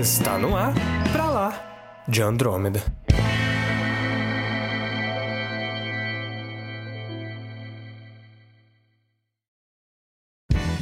Está 0.00 0.38
no 0.38 0.56
ar, 0.56 0.72
pra 1.12 1.26
lá, 1.26 2.02
de 2.08 2.22
Andrômeda. 2.22 2.82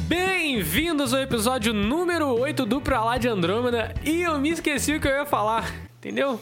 Bem-vindos 0.07 1.13
ao 1.13 1.19
episódio 1.19 1.73
número 1.73 2.27
8 2.27 2.65
do 2.65 2.79
Pra 2.79 3.03
Lá 3.03 3.17
de 3.17 3.27
Andrômeda 3.27 3.93
e 4.05 4.21
eu 4.21 4.39
me 4.39 4.51
esqueci 4.51 4.93
o 4.93 5.01
que 5.01 5.07
eu 5.09 5.11
ia 5.11 5.25
falar, 5.25 5.69
entendeu? 5.97 6.39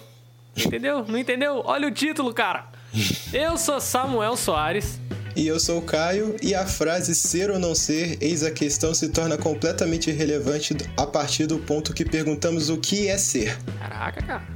Entendeu? 0.55 1.03
Não 1.03 1.17
entendeu? 1.17 1.63
Olha 1.65 1.87
o 1.87 1.91
título, 1.91 2.31
cara! 2.31 2.67
Eu 3.33 3.57
sou 3.57 3.81
Samuel 3.81 4.37
Soares. 4.37 4.99
E 5.37 5.45
eu 5.45 5.59
sou 5.59 5.77
o 5.77 5.81
Caio, 5.83 6.35
e 6.41 6.55
a 6.55 6.65
frase 6.65 7.13
ser 7.13 7.51
ou 7.51 7.59
não 7.59 7.75
ser, 7.75 8.17
eis 8.19 8.43
a 8.43 8.49
questão 8.49 8.91
se 8.95 9.07
torna 9.09 9.37
completamente 9.37 10.09
irrelevante 10.09 10.75
a 10.97 11.05
partir 11.05 11.45
do 11.45 11.59
ponto 11.59 11.93
que 11.93 12.03
perguntamos 12.03 12.71
o 12.71 12.77
que 12.77 13.07
é 13.07 13.19
ser. 13.19 13.55
Caraca, 13.77 14.19
cara. 14.23 14.47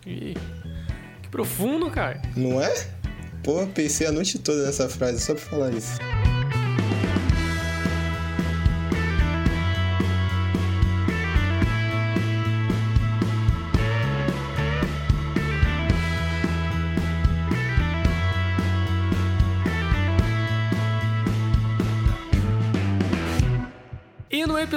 Que, 0.00 0.36
que 1.20 1.28
profundo, 1.28 1.90
cara. 1.90 2.22
Não 2.36 2.62
é? 2.62 2.72
Pô, 3.42 3.66
pensei 3.66 4.06
a 4.06 4.12
noite 4.12 4.38
toda 4.38 4.64
nessa 4.64 4.88
frase 4.88 5.18
só 5.20 5.34
pra 5.34 5.42
falar 5.42 5.72
isso. 5.72 5.98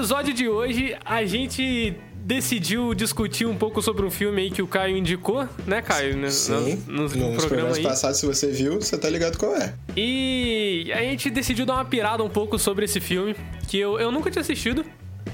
Episódio 0.03 0.33
de 0.33 0.49
hoje 0.49 0.97
a 1.05 1.23
gente 1.23 1.95
decidiu 2.17 2.93
discutir 2.93 3.45
um 3.45 3.55
pouco 3.55 3.81
sobre 3.81 4.05
um 4.05 4.11
filme 4.11 4.41
aí 4.41 4.51
que 4.51 4.61
o 4.61 4.67
Caio 4.67 4.97
indicou, 4.97 5.47
né, 5.65 5.81
Caio? 5.81 6.17
No, 6.17 6.29
Sim, 6.29 6.83
no, 6.85 6.93
no, 6.93 7.03
nos 7.03 7.11
programa 7.13 7.37
programas 7.47 7.77
aí. 7.77 7.83
passados, 7.83 8.19
se 8.19 8.25
você 8.25 8.51
viu, 8.51 8.81
você 8.81 8.97
tá 8.97 9.09
ligado 9.09 9.37
qual 9.37 9.55
é. 9.55 9.73
E 9.95 10.91
a 10.93 10.99
gente 10.99 11.29
decidiu 11.29 11.65
dar 11.65 11.75
uma 11.75 11.85
pirada 11.85 12.21
um 12.21 12.27
pouco 12.27 12.59
sobre 12.59 12.83
esse 12.83 12.99
filme, 12.99 13.33
que 13.69 13.79
eu, 13.79 13.97
eu 13.97 14.11
nunca 14.11 14.29
tinha 14.29 14.41
assistido, 14.41 14.83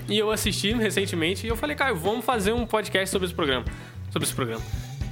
e 0.07 0.19
eu 0.19 0.29
assisti 0.29 0.71
recentemente, 0.75 1.47
e 1.47 1.49
eu 1.49 1.57
falei, 1.57 1.75
Caio, 1.75 1.95
vamos 1.95 2.23
fazer 2.23 2.53
um 2.53 2.67
podcast 2.67 3.09
sobre 3.09 3.25
esse 3.25 3.33
programa. 3.33 3.65
Sobre 4.11 4.27
esse 4.27 4.35
programa. 4.35 4.61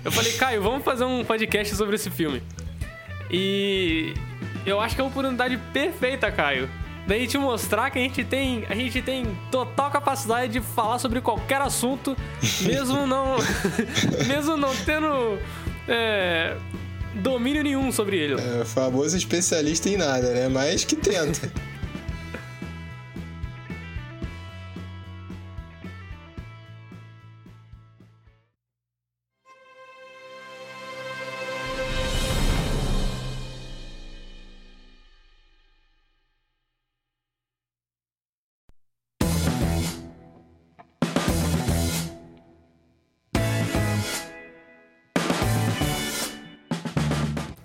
Eu 0.05 0.11
falei, 0.11 0.33
Caio, 0.33 0.61
vamos 0.61 0.83
fazer 0.85 1.03
um 1.03 1.25
podcast 1.25 1.75
sobre 1.75 1.95
esse 1.95 2.11
filme. 2.11 2.43
E 3.31 4.13
eu 4.67 4.79
acho 4.79 4.93
que 4.93 5.01
é 5.01 5.03
a 5.03 5.07
oportunidade 5.07 5.57
perfeita, 5.73 6.31
Caio. 6.31 6.69
Da 7.07 7.17
gente 7.17 7.37
mostrar 7.37 7.89
que 7.89 7.97
a 7.97 8.01
gente 8.01 8.23
tem, 8.25 8.65
a 8.69 8.75
gente 8.75 9.01
tem 9.01 9.25
total 9.49 9.89
capacidade 9.89 10.51
de 10.51 10.59
falar 10.59 10.99
sobre 10.99 11.21
qualquer 11.21 11.61
assunto, 11.61 12.17
mesmo 12.61 13.07
não, 13.07 13.37
mesmo 14.27 14.57
não 14.57 14.75
tendo 14.85 15.39
é, 15.87 16.57
domínio 17.15 17.63
nenhum 17.63 17.91
sobre 17.93 18.17
ele. 18.17 18.35
É 18.35 18.65
famoso 18.65 19.15
especialista 19.15 19.89
em 19.89 19.95
nada, 19.95 20.33
né? 20.33 20.49
Mas 20.49 20.83
que 20.83 20.97
tenta. 20.97 21.49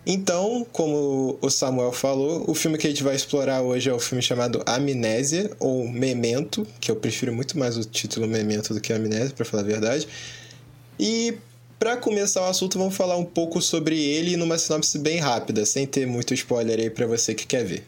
Então, 0.05 0.67
como 0.73 1.39
o 1.41 1.49
Samuel 1.49 1.93
falou, 1.93 2.45
o 2.49 2.55
filme 2.55 2.77
que 2.77 2.87
a 2.87 2.91
gente 2.91 3.05
vai 3.05 3.15
explorar 3.15 3.63
hoje 3.63 3.89
é 3.89 3.93
o 3.93 4.01
filme 4.01 4.21
chamado 4.21 4.61
Amnésia, 4.67 5.51
ou 5.61 5.89
Memento, 5.89 6.67
que 6.81 6.91
eu 6.91 6.97
prefiro 6.97 7.33
muito 7.33 7.57
mais 7.57 7.77
o 7.77 7.85
título 7.85 8.27
Memento 8.27 8.75
do 8.75 8.81
que 8.81 8.93
Amnésia, 8.93 9.31
para 9.31 9.45
falar 9.45 9.63
a 9.63 9.67
verdade. 9.67 10.09
E 10.99 11.35
para 11.79 11.97
começar 11.97 12.43
o 12.43 12.47
assunto, 12.47 12.79
vamos 12.79 12.97
falar 12.97 13.17
um 13.17 13.25
pouco 13.25 13.63
sobre 13.63 14.01
ele 14.01 14.37
numa 14.37 14.59
sinopse 14.59 14.99
bem 14.99 15.19
rápida, 15.19 15.65
sem 15.65 15.87
ter 15.87 16.07
muito 16.07 16.35
spoiler 16.35 16.81
aí 16.81 16.91
para 16.91 17.07
você 17.07 17.33
que 17.33 17.47
quer 17.47 17.65
ver. 17.65 17.85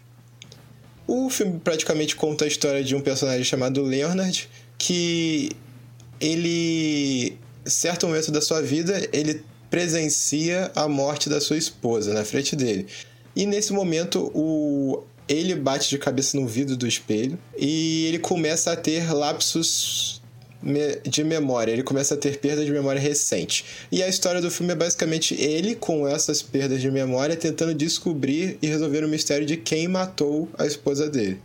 O 1.06 1.28
filme 1.28 1.58
praticamente 1.58 2.14
conta 2.14 2.44
a 2.44 2.48
história 2.48 2.82
de 2.82 2.94
um 2.94 3.00
personagem 3.00 3.44
chamado 3.44 3.82
Leonard, 3.82 4.48
que 4.78 5.50
ele, 6.20 7.36
certo 7.64 8.06
momento 8.06 8.30
da 8.30 8.41
sua 8.41 8.62
vida, 8.62 9.08
ele 9.12 9.42
presencia 9.74 10.70
a 10.76 10.86
morte 10.86 11.28
da 11.28 11.40
sua 11.40 11.56
esposa 11.56 12.14
na 12.14 12.24
frente 12.24 12.54
dele. 12.54 12.86
E 13.34 13.44
nesse 13.44 13.72
momento, 13.72 14.30
o 14.32 15.02
ele 15.28 15.52
bate 15.56 15.90
de 15.90 15.98
cabeça 15.98 16.38
no 16.38 16.46
vidro 16.46 16.76
do 16.76 16.86
espelho 16.86 17.36
e 17.58 18.06
ele 18.06 18.20
começa 18.20 18.70
a 18.70 18.76
ter 18.76 19.12
lapsos 19.12 20.22
de 21.04 21.24
memória, 21.24 21.72
ele 21.72 21.82
começa 21.82 22.14
a 22.14 22.16
ter 22.16 22.38
perda 22.38 22.64
de 22.64 22.70
memória 22.70 23.00
recente. 23.00 23.64
E 23.90 24.00
a 24.00 24.06
história 24.06 24.40
do 24.40 24.48
filme 24.48 24.72
é 24.72 24.76
basicamente 24.76 25.34
ele 25.34 25.74
com 25.74 26.06
essas 26.06 26.41
perdas 26.41 26.80
de 26.80 26.88
memória 26.88 27.34
tentando 27.34 27.74
descobrir 27.74 28.56
e 28.62 28.68
resolver 28.68 29.02
o 29.02 29.08
mistério 29.08 29.44
de 29.44 29.56
quem 29.56 29.88
matou 29.88 30.48
a 30.56 30.66
esposa 30.66 31.10
dele. 31.10 31.42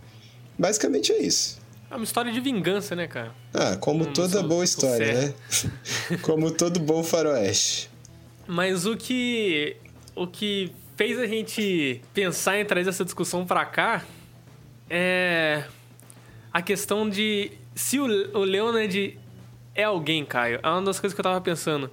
Basicamente 0.55 1.11
é 1.11 1.17
isso. 1.17 1.57
É 1.89 1.95
uma 1.95 2.03
história 2.03 2.31
de 2.31 2.39
vingança, 2.39 2.95
né, 2.95 3.07
cara? 3.07 3.33
Ah, 3.51 3.75
como 3.75 4.03
Hum, 4.03 4.13
toda 4.13 4.43
boa 4.43 4.63
história, 4.63 5.13
né? 5.13 5.33
como 6.21 6.51
todo 6.51 6.79
bom 6.79 7.03
faroeste. 7.03 7.88
Mas 8.51 8.87
o 8.87 8.97
que 8.97 9.77
o 10.15 10.25
que 10.25 10.71
fez 10.97 11.19
a 11.19 11.27
gente 11.27 12.01
pensar 12.15 12.59
em 12.59 12.65
trazer 12.65 12.89
essa 12.89 13.05
discussão 13.05 13.45
pra 13.45 13.63
cá 13.63 14.03
é 14.89 15.65
a 16.51 16.59
questão 16.59 17.07
de 17.07 17.51
se 17.75 17.99
o, 17.99 18.05
o 18.05 18.39
Leonard 18.39 19.19
é 19.75 19.83
alguém, 19.83 20.25
Caio. 20.25 20.59
É 20.63 20.67
uma 20.67 20.81
das 20.81 20.99
coisas 20.99 21.13
que 21.13 21.21
eu 21.21 21.23
tava 21.23 21.39
pensando. 21.39 21.91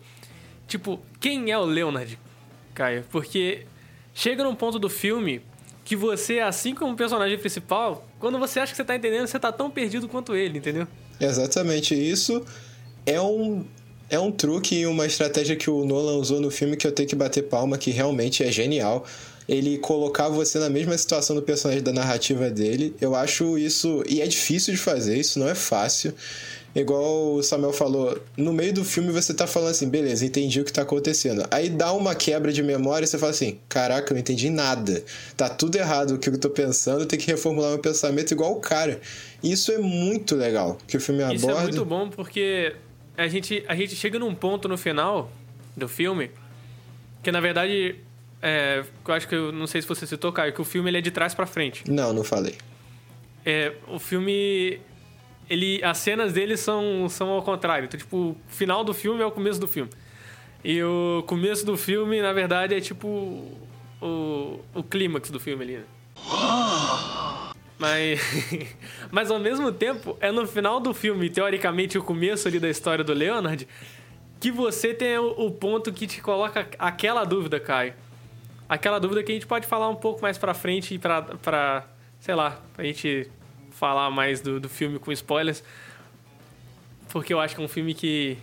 Tipo, 0.67 0.99
quem 1.21 1.51
é 1.51 1.59
o 1.59 1.65
Leonard, 1.67 2.19
Caio? 2.73 3.05
Porque 3.11 3.67
chega 4.15 4.43
num 4.43 4.55
ponto 4.55 4.79
do 4.79 4.89
filme 4.89 5.43
que 5.85 5.95
você, 5.95 6.41
assim 6.41 6.75
como 6.75 6.95
o 6.95 6.97
personagem 6.97 7.37
principal, 7.37 8.09
quando 8.19 8.39
você 8.39 8.61
acha 8.61 8.73
que 8.73 8.79
você 8.79 8.85
tá 8.85 8.97
entendendo, 8.97 9.27
você 9.27 9.39
tá 9.39 9.53
tão 9.53 9.71
perdido 9.71 10.09
quanto 10.09 10.35
ele, 10.35 10.57
entendeu? 10.57 10.89
Exatamente 11.21 11.95
isso. 11.95 12.43
É 13.05 13.21
um, 13.21 13.67
é 14.09 14.19
um 14.19 14.31
truque 14.31 14.77
e 14.77 14.87
uma 14.87 15.07
estratégia 15.07 15.57
que 15.57 15.69
o 15.69 15.85
Nolan 15.85 16.17
usou 16.17 16.41
no 16.41 16.51
filme 16.51 16.77
que 16.77 16.87
eu 16.87 16.93
tenho 16.93 17.09
que 17.09 17.17
bater 17.17 17.43
palma, 17.43 17.77
que 17.77 17.91
realmente 17.91 18.43
é 18.43 18.51
genial. 18.51 19.05
Ele 19.49 19.79
colocar 19.79 20.29
você 20.29 20.59
na 20.59 20.69
mesma 20.69 20.97
situação 20.99 21.37
do 21.37 21.43
personagem 21.43 21.83
da 21.83 21.93
narrativa 21.93 22.51
dele. 22.51 22.95
Eu 23.01 23.15
acho 23.15 23.57
isso. 23.57 24.03
E 24.09 24.21
é 24.21 24.27
difícil 24.27 24.75
de 24.75 24.81
fazer, 24.81 25.19
isso 25.19 25.39
não 25.39 25.49
é 25.49 25.55
fácil. 25.55 26.13
Igual 26.75 27.37
o 27.37 27.43
Samuel 27.43 27.73
falou, 27.73 28.21
no 28.37 28.53
meio 28.53 28.71
do 28.71 28.85
filme 28.85 29.11
você 29.11 29.33
tá 29.33 29.47
falando 29.47 29.71
assim, 29.71 29.89
beleza, 29.89 30.27
entendi 30.27 30.61
o 30.61 30.65
que 30.65 30.73
tá 30.73 30.83
acontecendo. 30.83 31.47
Aí 31.51 31.71
dá 31.71 31.91
uma 31.95 32.15
quebra 32.15 32.53
de 32.53 32.63
memória 32.63 33.07
e 33.07 33.09
você 33.09 33.17
fala 33.17 33.31
assim, 33.31 33.59
caraca, 33.67 34.13
eu 34.13 34.15
não 34.15 34.21
entendi 34.21 34.51
nada. 34.51 35.03
Tá 35.39 35.49
tudo 35.49 35.77
errado 35.77 36.13
o 36.13 36.19
que 36.19 36.29
eu 36.29 36.37
tô 36.39 36.51
pensando, 36.51 37.01
eu 37.01 37.07
tenho 37.07 37.23
que 37.23 37.31
reformular 37.31 37.71
meu 37.71 37.79
pensamento 37.79 38.33
igual 38.33 38.53
o 38.53 38.61
cara. 38.61 39.01
Isso 39.43 39.73
é 39.73 39.79
muito 39.79 40.35
legal 40.35 40.77
que 40.87 40.99
o 40.99 41.01
filme 41.01 41.23
Isso 41.35 41.47
aborda. 41.47 41.61
é 41.61 41.73
muito 41.73 41.85
bom 41.87 42.11
porque 42.11 42.75
a 43.17 43.29
gente, 43.29 43.65
a 43.67 43.75
gente 43.75 43.95
chega 43.97 44.19
num 44.19 44.35
ponto 44.35 44.69
no 44.69 44.77
final 44.77 45.31
do 45.77 45.89
filme 45.89 46.31
que, 47.23 47.33
na 47.33 47.41
verdade, 47.41 47.97
é, 48.41 48.85
eu 49.07 49.15
acho 49.15 49.27
que 49.27 49.35
eu 49.35 49.51
não 49.53 49.67
sei 49.67 49.83
se 49.83 49.89
você 49.89 50.07
citou, 50.07 50.33
Caio, 50.33 50.53
que 50.53 50.61
o 50.61 50.65
filme 50.65 50.91
ele 50.91 50.99
é 50.99 51.01
de 51.01 51.11
trás 51.11 51.35
pra 51.35 51.47
frente. 51.47 51.91
Não, 51.91 52.13
não 52.13 52.23
falei. 52.23 52.57
É, 53.45 53.73
o 53.89 53.99
filme. 53.99 54.81
Ele, 55.49 55.83
as 55.83 55.99
cenas 55.99 56.33
dele 56.33 56.57
são, 56.57 57.09
são 57.09 57.29
ao 57.31 57.43
contrário. 57.43 57.87
Então, 57.87 57.99
tipo, 57.99 58.17
o 58.17 58.37
final 58.49 58.83
do 58.83 58.93
filme 58.93 59.23
é 59.23 59.27
o 59.27 59.31
começo 59.31 59.61
do 59.61 59.69
filme. 59.69 59.91
E 60.65 60.83
o 60.83 61.23
começo 61.27 61.65
do 61.65 61.77
filme, 61.77 62.21
na 62.21 62.33
verdade, 62.33 62.75
é 62.75 62.81
tipo 62.81 63.09
o, 64.01 64.61
o 64.75 64.83
clímax 64.83 65.31
do 65.31 65.39
filme 65.39 65.63
ali, 65.63 65.77
né? 65.79 65.85
Mas, 67.79 68.21
mas 69.11 69.31
ao 69.31 69.39
mesmo 69.39 69.71
tempo, 69.71 70.17
é 70.21 70.33
no 70.33 70.47
final 70.47 70.81
do 70.81 70.95
filme, 70.95 71.29
teoricamente 71.29 71.99
o 71.99 72.03
começo 72.03 72.49
ali 72.49 72.59
da 72.59 72.69
história 72.69 73.05
do 73.05 73.13
Leonard, 73.13 73.67
que 74.41 74.51
você 74.51 74.95
tem 74.95 75.19
o, 75.19 75.29
o 75.47 75.51
ponto 75.51 75.93
que 75.93 76.07
te 76.07 76.21
coloca 76.21 76.69
aquela 76.79 77.25
dúvida, 77.25 77.61
Caio. 77.61 77.95
Aquela 78.69 78.99
dúvida 78.99 79.23
que 79.23 79.31
a 79.31 79.35
gente 79.35 79.47
pode 79.47 79.67
falar 79.67 79.89
um 79.89 79.95
pouco 79.95 80.23
mais 80.23 80.39
pra 80.39 80.53
frente 80.53 80.95
e 80.95 80.99
pra, 80.99 81.23
pra 81.23 81.87
sei 82.19 82.35
lá, 82.35 82.61
pra 82.75 82.85
gente 82.85 83.31
falar 83.71 84.11
mais 84.11 84.41
do, 84.41 84.59
do 84.59 84.69
filme 84.69 84.99
com 84.99 85.13
spoilers. 85.13 85.63
Porque 87.11 87.33
eu 87.33 87.41
acho 87.41 87.55
que 87.55 87.61
é 87.61 87.65
um 87.65 87.69
filme 87.69 87.95
que 87.95 88.37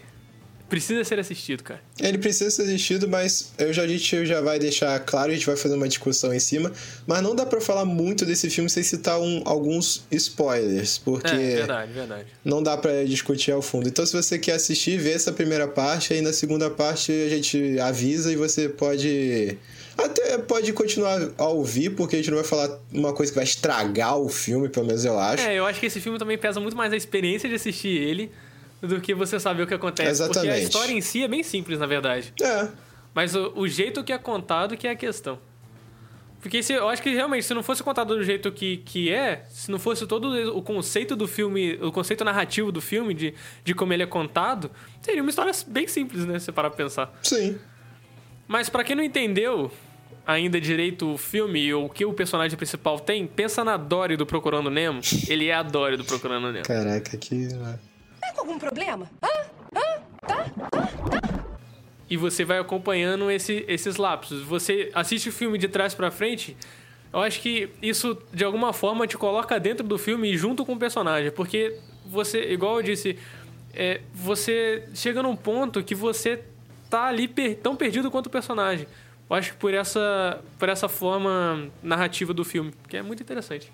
precisa 0.69 1.03
ser 1.03 1.19
assistido, 1.19 1.63
cara. 1.63 1.81
Ele 1.99 2.17
precisa 2.17 2.49
ser 2.49 2.63
assistido, 2.63 3.07
mas 3.07 3.53
eu 3.57 3.71
já 3.71 3.85
disse, 3.85 4.25
já 4.25 4.41
vai 4.41 4.57
deixar 4.57 4.99
claro, 5.01 5.31
a 5.31 5.33
gente 5.33 5.45
vai 5.45 5.55
fazer 5.55 5.75
uma 5.75 5.87
discussão 5.87 6.33
em 6.33 6.39
cima, 6.39 6.71
mas 7.05 7.21
não 7.21 7.35
dá 7.35 7.45
para 7.45 7.61
falar 7.61 7.85
muito 7.85 8.25
desse 8.25 8.49
filme 8.49 8.69
sem 8.69 8.81
citar 8.83 9.19
um, 9.19 9.41
alguns 9.45 10.05
spoilers, 10.11 10.97
porque 10.97 11.27
É, 11.27 11.55
verdade, 11.57 11.93
verdade. 11.93 12.27
não 12.43 12.63
dá 12.63 12.75
para 12.77 13.03
discutir 13.05 13.51
ao 13.51 13.61
fundo. 13.61 13.87
Então, 13.87 14.05
se 14.05 14.13
você 14.15 14.39
quer 14.39 14.53
assistir, 14.53 14.97
vê 14.97 15.11
essa 15.11 15.31
primeira 15.31 15.67
parte, 15.67 16.13
aí 16.13 16.21
na 16.21 16.33
segunda 16.33 16.69
parte 16.69 17.11
a 17.11 17.29
gente 17.29 17.79
avisa 17.79 18.31
e 18.31 18.35
você 18.35 18.67
pode 18.69 19.57
até 19.97 20.37
pode 20.39 20.73
continuar 20.73 21.29
a 21.37 21.47
ouvir, 21.47 21.91
porque 21.91 22.15
a 22.15 22.19
gente 22.19 22.31
não 22.31 22.37
vai 22.37 22.45
falar 22.45 22.79
uma 22.91 23.13
coisa 23.13 23.31
que 23.31 23.35
vai 23.35 23.43
estragar 23.45 24.17
o 24.17 24.27
filme, 24.27 24.67
pelo 24.67 24.87
menos 24.87 25.05
eu 25.05 25.19
acho. 25.19 25.43
É, 25.43 25.59
eu 25.59 25.65
acho 25.65 25.79
que 25.79 25.85
esse 25.85 26.01
filme 26.01 26.17
também 26.17 26.37
pesa 26.37 26.59
muito 26.59 26.75
mais 26.75 26.91
a 26.91 26.97
experiência 26.97 27.47
de 27.47 27.55
assistir 27.55 27.89
ele 27.89 28.31
do 28.87 28.99
que 28.99 29.13
você 29.13 29.39
saber 29.39 29.63
o 29.63 29.67
que 29.67 29.73
acontece. 29.73 30.21
Porque 30.21 30.39
a 30.39 30.41
Exatamente. 30.41 30.63
história 30.65 30.93
em 30.93 31.01
si 31.01 31.23
é 31.23 31.27
bem 31.27 31.41
simples, 31.41 31.79
na 31.79 31.85
verdade. 31.85 32.33
É. 32.41 32.67
Mas 33.13 33.33
o, 33.35 33.53
o 33.55 33.67
jeito 33.67 34.03
que 34.03 34.11
é 34.11 34.17
contado 34.17 34.75
que 34.75 34.87
é 34.87 34.91
a 34.91 34.95
questão. 34.95 35.39
Porque 36.41 36.61
se, 36.61 36.73
eu 36.73 36.89
acho 36.89 37.01
que 37.01 37.09
realmente, 37.09 37.45
se 37.45 37.53
não 37.53 37.63
fosse 37.63 37.81
contado 37.81 38.17
do 38.17 38.21
jeito 38.21 38.51
que, 38.51 38.77
que 38.77 39.09
é, 39.09 39.45
se 39.49 39.71
não 39.71 39.79
fosse 39.79 40.05
todo 40.05 40.57
o 40.57 40.61
conceito 40.61 41.15
do 41.15 41.25
filme, 41.25 41.75
o 41.81 41.89
conceito 41.89 42.25
narrativo 42.25 42.69
do 42.69 42.81
filme, 42.81 43.13
de, 43.13 43.33
de 43.63 43.73
como 43.73 43.93
ele 43.93 44.03
é 44.03 44.05
contado, 44.05 44.69
seria 45.01 45.21
uma 45.21 45.29
história 45.29 45.53
bem 45.67 45.87
simples, 45.87 46.25
né? 46.25 46.37
Se 46.39 46.45
você 46.45 46.51
parar 46.51 46.69
pra 46.69 46.75
pensar. 46.75 47.17
Sim. 47.23 47.57
Mas 48.45 48.67
pra 48.67 48.83
quem 48.83 48.93
não 48.93 49.03
entendeu 49.03 49.71
ainda 50.27 50.59
direito 50.59 51.13
o 51.13 51.17
filme 51.17 51.73
ou 51.73 51.85
o 51.85 51.89
que 51.89 52.03
o 52.03 52.11
personagem 52.11 52.57
principal 52.57 52.99
tem, 52.99 53.25
pensa 53.25 53.63
na 53.63 53.77
Dory 53.77 54.17
do 54.17 54.25
Procurando 54.25 54.69
Nemo. 54.69 54.99
Ele 55.29 55.47
é 55.47 55.53
a 55.53 55.63
Dory 55.63 55.95
do 55.95 56.03
Procurando 56.03 56.51
Nemo. 56.51 56.65
Caraca, 56.65 57.15
que. 57.15 57.47
Tá 58.25 58.33
com 58.33 58.41
algum 58.41 58.59
problema? 58.59 59.09
E 62.09 62.17
você 62.17 62.45
vai 62.45 62.59
acompanhando 62.59 63.29
esse, 63.31 63.65
esses 63.67 63.95
lapsos. 63.97 64.41
Você 64.43 64.91
assiste 64.93 65.29
o 65.29 65.31
filme 65.31 65.57
de 65.57 65.67
trás 65.67 65.93
pra 65.95 66.11
frente, 66.11 66.55
eu 67.11 67.19
acho 67.19 67.39
que 67.41 67.69
isso 67.81 68.17
de 68.31 68.43
alguma 68.43 68.71
forma 68.73 69.07
te 69.07 69.17
coloca 69.17 69.59
dentro 69.59 69.85
do 69.87 69.97
filme 69.97 70.35
junto 70.37 70.65
com 70.65 70.73
o 70.73 70.77
personagem, 70.79 71.31
porque 71.31 71.77
você, 72.05 72.51
igual 72.51 72.77
eu 72.77 72.83
disse, 72.83 73.17
é, 73.73 74.01
você 74.13 74.87
chega 74.93 75.23
num 75.23 75.35
ponto 75.35 75.83
que 75.83 75.95
você 75.95 76.43
tá 76.89 77.05
ali 77.05 77.27
per- 77.27 77.55
tão 77.57 77.75
perdido 77.75 78.11
quanto 78.11 78.27
o 78.27 78.29
personagem. 78.29 78.85
Eu 79.29 79.35
acho 79.35 79.51
que 79.53 79.57
por 79.57 79.73
essa, 79.73 80.39
por 80.59 80.69
essa 80.69 80.87
forma 80.87 81.67
narrativa 81.81 82.33
do 82.33 82.43
filme, 82.43 82.73
que 82.87 82.97
é 82.97 83.01
muito 83.01 83.23
interessante. 83.23 83.71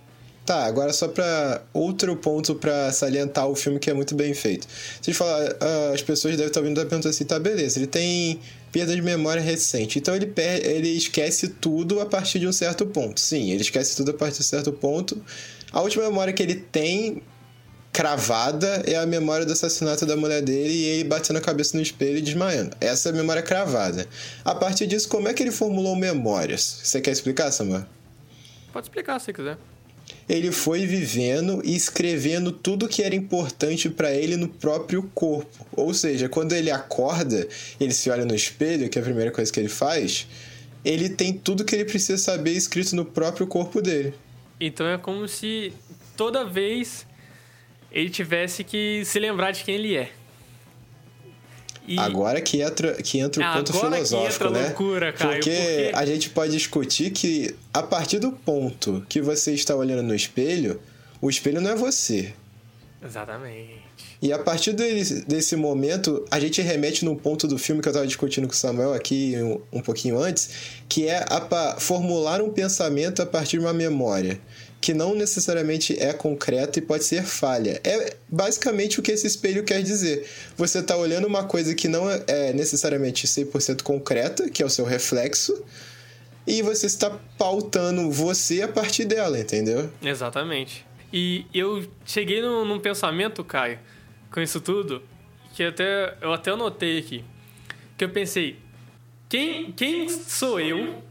Tá, 0.49 0.65
agora 0.65 0.91
só 0.91 1.07
pra 1.07 1.61
outro 1.71 2.15
ponto 2.15 2.55
pra 2.55 2.91
salientar 2.91 3.47
o 3.47 3.53
filme 3.53 3.77
que 3.77 3.87
é 3.87 3.93
muito 3.93 4.15
bem 4.15 4.33
feito. 4.33 4.67
Gente 4.99 5.15
falar, 5.15 5.55
ah, 5.61 5.91
as 5.93 6.01
pessoas 6.01 6.35
devem 6.35 6.47
estar 6.47 6.59
ouvindo 6.59 6.81
e 6.81 6.85
perguntando 6.85 7.07
assim, 7.09 7.23
tá, 7.23 7.37
beleza, 7.37 7.77
ele 7.77 7.85
tem 7.85 8.39
perda 8.71 8.95
de 8.95 9.01
memória 9.03 9.43
recente, 9.43 9.99
então 9.99 10.15
ele, 10.15 10.25
per 10.25 10.65
ele 10.65 10.89
esquece 10.89 11.49
tudo 11.49 11.99
a 11.99 12.05
partir 12.07 12.39
de 12.39 12.47
um 12.47 12.51
certo 12.51 12.83
ponto. 12.87 13.19
Sim, 13.19 13.51
ele 13.51 13.61
esquece 13.61 13.95
tudo 13.95 14.09
a 14.09 14.13
partir 14.15 14.37
de 14.37 14.41
um 14.41 14.47
certo 14.47 14.73
ponto. 14.73 15.23
A 15.71 15.81
última 15.81 16.05
memória 16.05 16.33
que 16.33 16.41
ele 16.41 16.55
tem 16.55 17.21
cravada 17.93 18.81
é 18.87 18.95
a 18.95 19.05
memória 19.05 19.45
do 19.45 19.53
assassinato 19.53 20.03
da 20.03 20.17
mulher 20.17 20.41
dele 20.41 20.73
e 20.73 20.83
ele 20.83 21.03
batendo 21.03 21.37
a 21.37 21.41
cabeça 21.41 21.77
no 21.77 21.83
espelho 21.83 22.17
e 22.17 22.21
desmaiando. 22.21 22.75
Essa 22.81 23.09
é 23.09 23.11
a 23.11 23.15
memória 23.15 23.43
cravada. 23.43 24.07
A 24.43 24.55
partir 24.55 24.87
disso, 24.87 25.09
como 25.09 25.27
é 25.27 25.33
que 25.35 25.43
ele 25.43 25.51
formulou 25.51 25.95
memórias? 25.95 26.81
Você 26.83 26.99
quer 26.99 27.11
explicar, 27.11 27.51
Samuel? 27.51 27.85
Pode 28.73 28.87
explicar 28.87 29.19
se 29.19 29.31
quiser. 29.31 29.55
Ele 30.29 30.51
foi 30.51 30.85
vivendo 30.85 31.59
e 31.65 31.75
escrevendo 31.75 32.51
tudo 32.51 32.87
que 32.87 33.01
era 33.01 33.15
importante 33.15 33.89
pra 33.89 34.13
ele 34.13 34.37
no 34.37 34.47
próprio 34.47 35.01
corpo. 35.15 35.65
Ou 35.75 35.91
seja, 35.91 36.29
quando 36.29 36.53
ele 36.53 36.69
acorda, 36.69 37.47
ele 37.79 37.91
se 37.91 38.11
olha 38.11 38.23
no 38.23 38.35
espelho, 38.35 38.87
que 38.87 38.99
é 38.99 39.01
a 39.01 39.05
primeira 39.05 39.31
coisa 39.31 39.51
que 39.51 39.59
ele 39.59 39.67
faz, 39.67 40.27
ele 40.85 41.09
tem 41.09 41.33
tudo 41.33 41.65
que 41.65 41.75
ele 41.75 41.85
precisa 41.85 42.17
saber 42.19 42.51
escrito 42.51 42.95
no 42.95 43.03
próprio 43.03 43.47
corpo 43.47 43.81
dele. 43.81 44.13
Então 44.59 44.85
é 44.87 44.99
como 44.99 45.27
se 45.27 45.73
toda 46.15 46.45
vez 46.45 47.07
ele 47.91 48.11
tivesse 48.11 48.63
que 48.63 49.03
se 49.05 49.19
lembrar 49.19 49.49
de 49.49 49.63
quem 49.63 49.75
ele 49.75 49.97
é. 49.97 50.11
E 51.91 51.97
Agora 51.97 52.39
que 52.39 52.61
entra, 52.61 52.93
que 53.01 53.17
entra 53.19 53.41
o 53.41 53.57
ponto 53.57 53.71
agora 53.71 53.97
que 53.97 54.05
filosófico, 54.07 54.33
entra 54.35 54.47
a 54.47 54.51
né? 54.51 54.63
loucura, 54.67 55.11
Caio, 55.13 55.31
porque, 55.35 55.49
porque- 55.49 55.91
a 55.95 56.05
gente 56.05 56.29
pode 56.29 56.51
discutir 56.51 57.09
que 57.11 57.55
a 57.73 57.81
partir 57.81 58.19
do 58.19 58.31
ponto 58.31 59.03
que 59.09 59.21
você 59.21 59.53
está 59.53 59.75
olhando 59.75 60.03
no 60.03 60.13
espelho, 60.13 60.79
o 61.21 61.29
espelho 61.29 61.59
não 61.59 61.71
é 61.71 61.75
você. 61.75 62.31
Exatamente. 63.03 63.79
E 64.21 64.33
a 64.33 64.37
partir 64.39 64.73
dele- 64.73 65.23
desse 65.27 65.55
momento, 65.55 66.25
a 66.29 66.39
gente 66.39 66.61
remete 66.61 67.05
num 67.05 67.15
ponto 67.15 67.47
do 67.47 67.57
filme 67.57 67.81
que 67.81 67.87
eu 67.87 67.91
estava 67.91 68.05
discutindo 68.05 68.45
com 68.47 68.53
o 68.53 68.55
Samuel 68.55 68.93
aqui 68.93 69.33
um, 69.37 69.79
um 69.79 69.81
pouquinho 69.81 70.19
antes, 70.21 70.49
que 70.89 71.07
é 71.07 71.25
a 71.29 71.75
formular 71.79 72.41
um 72.41 72.49
pensamento 72.51 73.21
a 73.21 73.25
partir 73.25 73.57
de 73.57 73.63
uma 73.65 73.73
memória, 73.73 74.39
que 74.81 74.93
não 74.93 75.13
necessariamente 75.13 75.97
é 75.99 76.13
concreta 76.13 76.79
e 76.79 76.81
pode 76.81 77.03
ser 77.03 77.23
falha. 77.23 77.81
É 77.83 78.15
basicamente 78.29 78.99
o 78.99 79.03
que 79.03 79.11
esse 79.11 79.27
espelho 79.27 79.63
quer 79.63 79.83
dizer. 79.83 80.25
Você 80.55 80.79
está 80.79 80.95
olhando 80.95 81.27
uma 81.27 81.43
coisa 81.43 81.75
que 81.75 81.87
não 81.87 82.09
é- 82.09 82.23
é 82.27 82.53
necessariamente 82.53 83.27
100% 83.27 83.83
concreta, 83.83 84.49
que 84.49 84.63
é 84.63 84.65
o 84.65 84.69
seu 84.69 84.85
reflexo, 84.85 85.63
e 86.47 86.61
você 86.61 86.85
está 86.85 87.09
pautando 87.37 88.09
você 88.09 88.61
a 88.61 88.67
partir 88.67 89.05
dela, 89.05 89.37
entendeu? 89.37 89.89
Exatamente. 90.01 90.85
E 91.11 91.45
eu 91.53 91.85
cheguei 92.05 92.41
num, 92.41 92.63
num 92.63 92.79
pensamento, 92.79 93.43
Caio, 93.43 93.79
com 94.31 94.39
isso 94.39 94.61
tudo, 94.61 95.01
que 95.53 95.63
até 95.63 96.15
eu 96.21 96.31
até 96.31 96.51
anotei 96.51 96.99
aqui. 96.99 97.23
Que 97.97 98.05
eu 98.05 98.09
pensei, 98.09 98.57
quem, 99.27 99.71
quem 99.73 100.07
sou 100.07 100.59
eu 100.59 101.03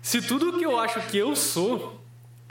se 0.00 0.22
tudo 0.22 0.56
que 0.58 0.64
eu 0.64 0.78
acho 0.78 1.00
que 1.08 1.18
eu 1.18 1.34
sou 1.36 2.00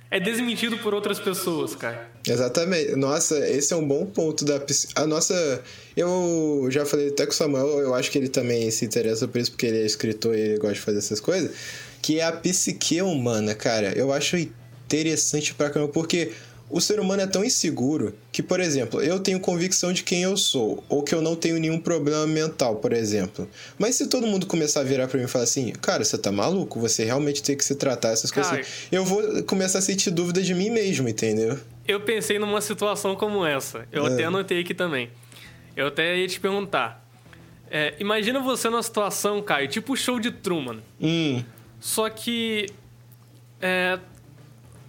é 0.09 0.19
desmentido 0.19 0.77
por 0.77 0.93
outras 0.93 1.19
pessoas, 1.19 1.75
Caio? 1.75 1.99
Exatamente. 2.27 2.95
Nossa, 2.95 3.37
esse 3.49 3.73
é 3.73 3.75
um 3.75 3.87
bom 3.87 4.05
ponto 4.05 4.45
da 4.45 4.61
a 4.95 5.05
nossa 5.07 5.61
eu 5.95 6.67
já 6.69 6.85
falei 6.85 7.09
até 7.09 7.25
com 7.25 7.31
o 7.31 7.35
Samuel, 7.35 7.79
eu 7.79 7.93
acho 7.93 8.11
que 8.11 8.17
ele 8.17 8.29
também 8.29 8.69
se 8.71 8.85
interessa 8.85 9.27
por 9.27 9.39
isso 9.39 9.51
porque 9.51 9.65
ele 9.65 9.81
é 9.81 9.85
escritor 9.85 10.35
e 10.35 10.39
ele 10.39 10.57
gosta 10.57 10.75
de 10.75 10.81
fazer 10.81 10.97
essas 10.97 11.19
coisas, 11.19 11.51
que 12.01 12.19
é 12.19 12.23
a 12.23 12.31
psique 12.31 13.01
humana, 13.01 13.55
cara. 13.55 13.93
Eu 13.95 14.11
acho 14.11 14.37
interessante 14.37 15.53
pra 15.53 15.69
caramba 15.69 15.91
porque 15.91 16.31
o 16.69 16.81
ser 16.81 17.00
humano 17.00 17.21
é 17.21 17.27
tão 17.27 17.44
inseguro 17.45 18.15
que, 18.31 18.41
por 18.41 18.59
exemplo, 18.59 19.01
eu 19.01 19.19
tenho 19.19 19.39
convicção 19.39 19.94
de 19.94 20.03
quem 20.03 20.23
eu 20.23 20.35
sou, 20.35 20.83
ou 20.89 21.03
que 21.03 21.13
eu 21.13 21.21
não 21.21 21.35
tenho 21.35 21.59
nenhum 21.59 21.79
problema 21.79 22.25
mental, 22.25 22.77
por 22.77 22.91
exemplo. 22.91 23.47
Mas 23.77 23.95
se 23.95 24.07
todo 24.07 24.25
mundo 24.25 24.45
começar 24.47 24.79
a 24.81 24.83
virar 24.83 25.07
pra 25.07 25.17
mim 25.19 25.25
e 25.25 25.27
falar 25.27 25.44
assim, 25.44 25.71
cara, 25.73 26.03
você 26.03 26.17
tá 26.17 26.31
maluco? 26.31 26.79
Você 26.79 27.03
realmente 27.06 27.44
tem 27.44 27.56
que 27.56 27.63
se 27.63 27.75
tratar 27.75 28.09
essas 28.09 28.31
coisas. 28.31 28.50
Cara. 28.51 28.62
assim", 28.63 28.88
Eu 28.91 29.06
vou 29.06 29.44
começar 29.44 29.79
a 29.79 29.81
sentir 29.81 30.09
dúvida 30.12 30.41
de 30.41 30.53
mim 30.56 30.69
mesmo, 30.71 31.07
entendeu? 31.07 31.59
Eu 31.88 32.00
pensei 32.01 32.39
numa 32.39 32.62
situação 32.62 33.15
como 33.15 33.45
essa. 33.45 33.88
Eu 33.91 34.07
É. 34.07 34.13
até 34.13 34.23
anotei 34.23 34.59
aqui 34.62 34.73
também. 34.73 35.09
Eu 35.77 35.88
até 35.88 36.17
ia 36.17 36.27
te 36.27 36.39
perguntar. 36.39 37.05
É, 37.69 37.93
imagina 38.00 38.39
você 38.39 38.69
numa 38.69 38.81
situação, 38.84 39.41
Caio, 39.41 39.67
tipo 39.67 39.93
o 39.93 39.95
show 39.98 40.19
de 40.19 40.31
Truman. 40.31 40.77
Hum, 41.00 41.43
Só 41.79 42.10
que. 42.10 42.65
É. 43.62 44.00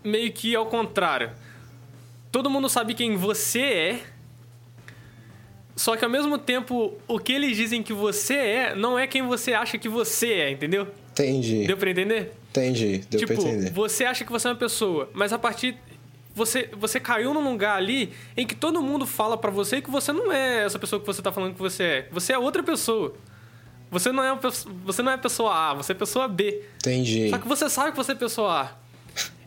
Meio 0.03 0.33
que 0.33 0.55
ao 0.55 0.67
contrário. 0.67 1.31
Todo 2.37 2.51
mundo 2.51 2.69
sabe 2.69 2.93
quem 2.93 3.17
você 3.17 3.61
é. 3.61 4.01
Só 5.75 5.97
que 5.97 6.05
ao 6.05 6.11
mesmo 6.11 6.37
tempo, 6.37 6.93
o 7.09 7.19
que 7.19 7.33
eles 7.33 7.57
dizem 7.57 7.83
que 7.83 7.95
você 7.95 8.35
é 8.35 8.75
não 8.75 8.99
é 8.99 9.07
quem 9.07 9.23
você 9.23 9.55
acha 9.55 9.79
que 9.79 9.89
você 9.89 10.35
é, 10.35 10.51
entendeu? 10.51 10.87
entendi. 11.13 11.67
Deu 11.67 11.79
pra 11.79 11.91
entender? 11.91 12.35
Entendi, 12.51 12.99
deu 13.09 13.21
tipo, 13.21 13.33
pra 13.33 13.43
entender. 13.43 13.71
você 13.71 14.05
acha 14.05 14.23
que 14.23 14.31
você 14.31 14.49
é 14.49 14.51
uma 14.51 14.57
pessoa, 14.59 15.09
mas 15.15 15.33
a 15.33 15.39
partir. 15.39 15.79
Você, 16.35 16.69
você 16.79 17.01
caiu 17.01 17.33
num 17.33 17.43
lugar 17.53 17.79
ali 17.79 18.13
em 18.37 18.47
que 18.47 18.55
todo 18.55 18.83
mundo 18.83 19.07
fala 19.07 19.39
pra 19.39 19.51
você 19.51 19.81
que 19.81 19.91
você 19.91 20.13
não 20.13 20.31
é 20.31 20.67
essa 20.67 20.79
pessoa 20.79 21.01
que 21.01 21.07
você 21.07 21.23
tá 21.23 21.33
falando 21.33 21.55
que 21.55 21.59
você 21.59 21.83
é. 21.83 22.09
Você 22.13 22.35
é 22.35 22.39
outra 22.39 22.63
pessoa. 22.63 23.15
Você 23.91 24.13
não 24.13 24.23
é, 24.23 24.31
uma, 24.31 24.41
você 24.85 25.03
não 25.03 25.11
é 25.11 25.17
pessoa 25.17 25.71
A, 25.71 25.73
você 25.73 25.93
é 25.93 25.95
pessoa 25.95 26.29
B. 26.29 26.63
Entendi. 26.81 27.31
Só 27.31 27.39
que 27.39 27.49
você 27.49 27.71
sabe 27.71 27.93
que 27.93 27.97
você 27.97 28.13
é 28.13 28.15
pessoa 28.15 28.61
A. 28.61 28.86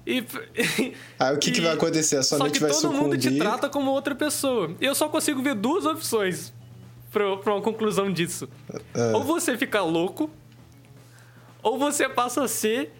E, 0.10 0.26
Aí 1.20 1.36
o 1.36 1.38
que 1.38 1.52
que 1.52 1.62
vai 1.62 1.74
acontecer? 1.74 2.18
A 2.18 2.24
sua 2.24 2.40
só 2.40 2.50
que 2.50 2.60
vai 2.60 2.72
todo 2.72 2.92
mundo 2.92 3.16
te 3.16 3.26
sucumbir? 3.26 3.40
trata 3.40 3.70
como 3.70 3.92
outra 3.92 4.16
pessoa. 4.16 4.76
Eu 4.82 4.96
só 4.96 5.08
consigo 5.08 5.40
ver 5.44 5.54
duas 5.54 5.86
opções 5.86 6.52
pra, 7.12 7.38
pra 7.38 7.54
uma 7.54 7.62
conclusão 7.62 8.12
disso. 8.12 8.50
Ah. 8.94 9.12
Ou 9.14 9.24
você 9.24 9.56
fica 9.56 9.84
louco, 9.84 10.28
ou 11.62 11.78
você 11.78 12.10
passa 12.10 12.44
a 12.44 12.48
ser 12.48 12.92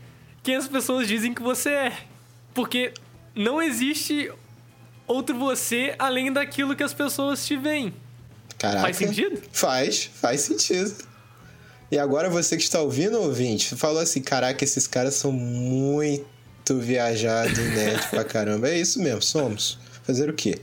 quem 0.44 0.56
as 0.56 0.68
pessoas 0.68 1.08
dizem 1.08 1.34
que 1.34 1.42
você 1.42 1.70
é. 1.70 1.98
Porque 2.54 2.94
não 3.34 3.60
existe 3.60 4.32
outro 5.08 5.36
você 5.36 5.96
além 5.98 6.32
daquilo 6.32 6.76
que 6.76 6.84
as 6.84 6.94
pessoas 6.94 7.44
te 7.44 7.58
veem. 7.58 7.92
Caraca. 8.60 8.82
Faz 8.82 8.98
sentido? 8.98 9.42
Faz, 9.52 10.12
faz 10.14 10.42
sentido. 10.42 10.96
E 11.92 11.98
agora 11.98 12.30
você 12.30 12.56
que 12.56 12.62
está 12.62 12.80
ouvindo, 12.82 13.20
ouvinte, 13.20 13.76
falou 13.76 14.00
assim: 14.00 14.22
caraca, 14.22 14.64
esses 14.64 14.86
caras 14.86 15.16
são 15.16 15.32
muito 15.32 16.39
muito 16.74 16.86
viajado, 16.86 17.62
nerd 17.62 18.08
pra 18.10 18.24
caramba. 18.24 18.70
É 18.70 18.78
isso 18.78 19.02
mesmo, 19.02 19.22
somos. 19.22 19.78
Fazer 20.04 20.30
o 20.30 20.34
quê? 20.34 20.60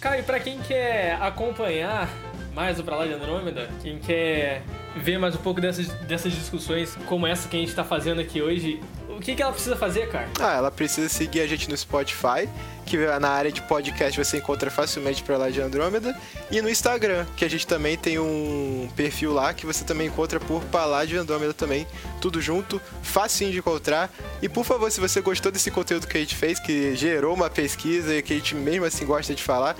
Cara, 0.00 0.18
e 0.18 0.22
pra 0.22 0.40
quem 0.40 0.60
quer 0.60 1.16
acompanhar 1.20 2.08
mais 2.54 2.78
o 2.78 2.84
Pra 2.84 2.96
Lá 2.96 3.06
de 3.06 3.14
Andrômeda, 3.14 3.68
quem 3.82 3.98
quer 3.98 4.62
ver 4.96 5.18
mais 5.18 5.34
um 5.34 5.38
pouco 5.38 5.60
dessas, 5.60 5.88
dessas 6.06 6.32
discussões 6.32 6.96
como 7.06 7.26
essa 7.26 7.48
que 7.48 7.56
a 7.56 7.60
gente 7.60 7.74
tá 7.74 7.82
fazendo 7.82 8.20
aqui 8.20 8.42
hoje 8.42 8.78
o 9.16 9.20
que, 9.20 9.34
que 9.34 9.42
ela 9.42 9.52
precisa 9.52 9.76
fazer, 9.76 10.08
cara? 10.08 10.28
Ah, 10.40 10.54
ela 10.54 10.70
precisa 10.70 11.08
seguir 11.08 11.40
a 11.40 11.46
gente 11.46 11.68
no 11.68 11.76
Spotify, 11.76 12.48
que 12.84 12.96
na 12.96 13.28
área 13.28 13.52
de 13.52 13.62
podcast 13.62 14.18
você 14.18 14.38
encontra 14.38 14.70
facilmente 14.70 15.22
Pra 15.22 15.36
Lá 15.36 15.50
de 15.50 15.60
Andrômeda, 15.60 16.16
e 16.50 16.60
no 16.60 16.68
Instagram, 16.68 17.26
que 17.36 17.44
a 17.44 17.50
gente 17.50 17.66
também 17.66 17.96
tem 17.96 18.18
um 18.18 18.88
perfil 18.96 19.32
lá 19.32 19.54
que 19.54 19.64
você 19.64 19.84
também 19.84 20.08
encontra 20.08 20.40
por 20.40 20.62
Pra 20.64 20.84
Lá 20.84 21.04
de 21.04 21.16
Andrômeda 21.16 21.54
também, 21.54 21.86
tudo 22.20 22.40
junto, 22.40 22.80
facinho 23.02 23.52
de 23.52 23.58
encontrar. 23.58 24.10
E 24.40 24.48
por 24.48 24.64
favor, 24.64 24.90
se 24.90 25.00
você 25.00 25.20
gostou 25.20 25.52
desse 25.52 25.70
conteúdo 25.70 26.06
que 26.06 26.16
a 26.16 26.20
gente 26.20 26.34
fez, 26.34 26.58
que 26.58 26.94
gerou 26.96 27.34
uma 27.34 27.48
pesquisa 27.48 28.14
e 28.14 28.22
que 28.22 28.32
a 28.32 28.36
gente 28.36 28.54
mesmo 28.54 28.84
assim 28.84 29.06
gosta 29.06 29.34
de 29.34 29.42
falar, 29.42 29.76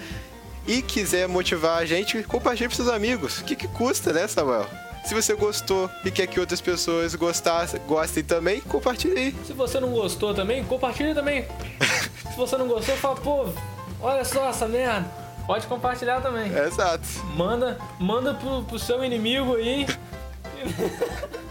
e 0.67 0.81
quiser 0.81 1.27
motivar 1.27 1.79
a 1.79 1.85
gente, 1.85 2.23
compartilhe 2.23 2.69
para 2.69 2.77
seus 2.77 2.89
amigos. 2.89 3.39
O 3.39 3.45
que, 3.45 3.57
que 3.57 3.69
custa, 3.69 4.13
né, 4.13 4.29
Samuel? 4.29 4.69
Se 5.05 5.15
você 5.15 5.35
gostou 5.35 5.91
e 6.05 6.11
quer 6.11 6.27
que 6.27 6.39
outras 6.39 6.61
pessoas 6.61 7.15
gostassem, 7.15 7.81
gostem 7.87 8.23
também, 8.23 8.61
compartilhe 8.61 9.19
aí. 9.19 9.37
Se 9.45 9.53
você 9.53 9.81
não 9.81 9.91
gostou 9.91 10.33
também, 10.33 10.65
compartilhe 10.65 11.15
também. 11.15 11.47
Se 12.31 12.37
você 12.37 12.57
não 12.57 12.67
gostou, 12.67 12.97
fala, 12.97 13.17
pô, 13.17 13.49
olha 14.01 14.25
só 14.25 14.49
essa 14.49 14.67
merda. 14.67 15.07
Pode 15.47 15.67
compartilhar 15.67 16.21
também. 16.21 16.51
Exato. 16.57 17.05
Manda, 17.37 17.79
manda 17.99 18.33
pro, 18.35 18.63
pro 18.63 18.79
seu 18.79 19.05
inimigo 19.05 19.57
aí. 19.57 19.87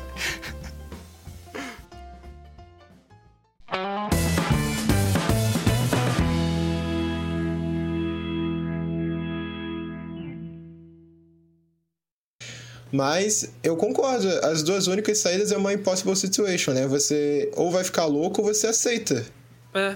Mas 12.92 13.54
eu 13.64 13.78
concordo, 13.78 14.28
as 14.44 14.62
duas 14.64 14.88
únicas 14.88 15.18
saídas 15.20 15.52
é 15.52 15.58
uma 15.58 15.74
impossible 15.74 16.16
situation, 16.16 16.74
né? 16.74 16.86
Você 16.88 17.50
ou 17.56 17.72
vai 17.72 17.84
ficar 17.84 18.06
louco 18.06 18.42
ou 18.42 18.48
você 18.54 18.68
aceita. 18.68 19.26
É. 19.74 19.96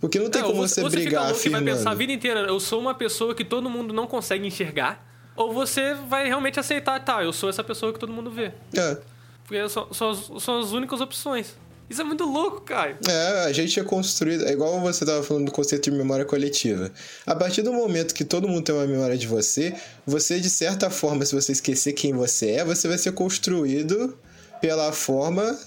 Porque 0.00 0.18
não 0.18 0.28
tem 0.30 0.42
É, 0.42 0.44
como 0.44 0.56
você, 0.66 0.82
ou 0.82 0.90
brigar 0.90 1.10
fica 1.10 1.20
louco 1.20 1.36
afirmando. 1.36 1.64
vai 1.64 1.74
pensar 1.74 1.90
a 1.90 1.94
vida 1.94 2.12
inteira, 2.12 2.40
eu 2.40 2.58
sou 2.60 2.80
uma 2.80 2.94
pessoa 2.94 3.34
que 3.34 3.44
todo 3.44 3.68
mundo 3.70 3.92
não 3.94 4.06
consegue 4.06 4.46
enxergar. 4.46 5.06
Ou 5.36 5.52
você 5.52 5.94
vai 5.94 6.26
realmente 6.26 6.58
aceitar, 6.58 6.98
tá, 7.04 7.22
eu 7.22 7.32
sou 7.32 7.48
essa 7.48 7.62
pessoa 7.62 7.92
que 7.92 7.98
todo 7.98 8.12
mundo 8.12 8.30
vê. 8.30 8.52
É. 8.76 8.98
Porque 9.44 9.68
são, 9.68 9.92
são, 9.92 10.14
são 10.40 10.58
as 10.58 10.72
únicas 10.72 11.00
opções. 11.00 11.56
Isso 11.88 12.00
é 12.00 12.04
muito 12.04 12.24
louco, 12.24 12.60
cara. 12.60 12.98
É, 13.08 13.44
a 13.44 13.52
gente 13.52 13.78
é 13.78 13.82
construído. 13.82 14.44
É 14.44 14.52
igual 14.52 14.78
você 14.80 15.06
tava 15.06 15.22
falando 15.22 15.46
do 15.46 15.52
conceito 15.52 15.90
de 15.90 15.96
memória 15.96 16.24
coletiva. 16.24 16.90
A 17.26 17.34
partir 17.34 17.62
do 17.62 17.72
momento 17.72 18.14
que 18.14 18.24
todo 18.24 18.46
mundo 18.46 18.62
tem 18.62 18.74
uma 18.74 18.86
memória 18.86 19.16
de 19.16 19.26
você, 19.26 19.74
você, 20.06 20.38
de 20.38 20.50
certa 20.50 20.90
forma, 20.90 21.24
se 21.24 21.34
você 21.34 21.52
esquecer 21.52 21.92
quem 21.92 22.12
você 22.12 22.50
é, 22.50 22.64
você 22.64 22.86
vai 22.88 22.98
ser 22.98 23.12
construído 23.12 24.18
pela 24.60 24.92
forma 24.92 25.58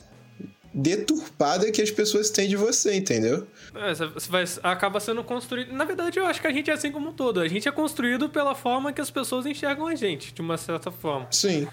deturpada 0.74 1.70
que 1.72 1.82
as 1.82 1.92
pessoas 1.92 2.30
têm 2.30 2.48
de 2.48 2.56
você, 2.56 2.96
entendeu? 2.96 3.46
É, 3.75 3.94
você 3.94 4.08
você 4.08 4.30
vai, 4.32 4.46
acaba 4.63 5.00
sendo 5.00 5.24
construído. 5.24 5.74
Na 5.74 5.84
verdade, 5.84 6.20
eu 6.20 6.25
acho 6.25 6.40
que 6.40 6.48
a 6.48 6.51
gente 6.51 6.70
é 6.70 6.74
assim 6.74 6.92
como 6.92 7.10
um 7.10 7.13
todo. 7.13 7.40
A 7.40 7.48
gente 7.48 7.68
é 7.68 7.72
construído 7.72 8.30
pela 8.30 8.56
forma 8.56 8.94
que 8.94 9.01
as 9.01 9.12
pessoas 9.12 9.46
enxergam 9.46 9.88
a 9.88 9.96
gente, 9.96 10.34
de 10.34 10.42
uma 10.42 10.58
certa 10.58 10.92
forma. 10.92 11.28
Sim. 11.32 11.68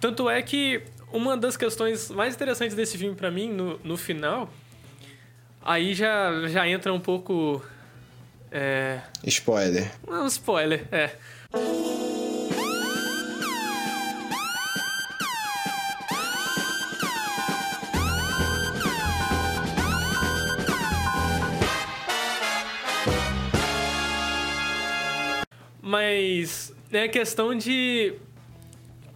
Tanto 0.00 0.30
é 0.30 0.40
que 0.42 0.82
uma 1.12 1.36
das 1.36 1.56
questões 1.56 2.10
mais 2.10 2.34
interessantes 2.34 2.76
desse 2.76 2.96
filme 2.96 3.16
pra 3.16 3.30
mim, 3.30 3.50
no, 3.52 3.78
no 3.82 3.96
final, 3.96 4.48
aí 5.62 5.94
já, 5.94 6.46
já 6.48 6.68
entra 6.68 6.92
um 6.92 7.00
pouco. 7.00 7.62
É. 8.50 9.00
Spoiler. 9.24 9.90
Um 10.06 10.26
spoiler, 10.26 10.86
é. 10.92 11.10
Mas 25.82 26.74
é 26.92 27.08
questão 27.08 27.54
de. 27.54 28.14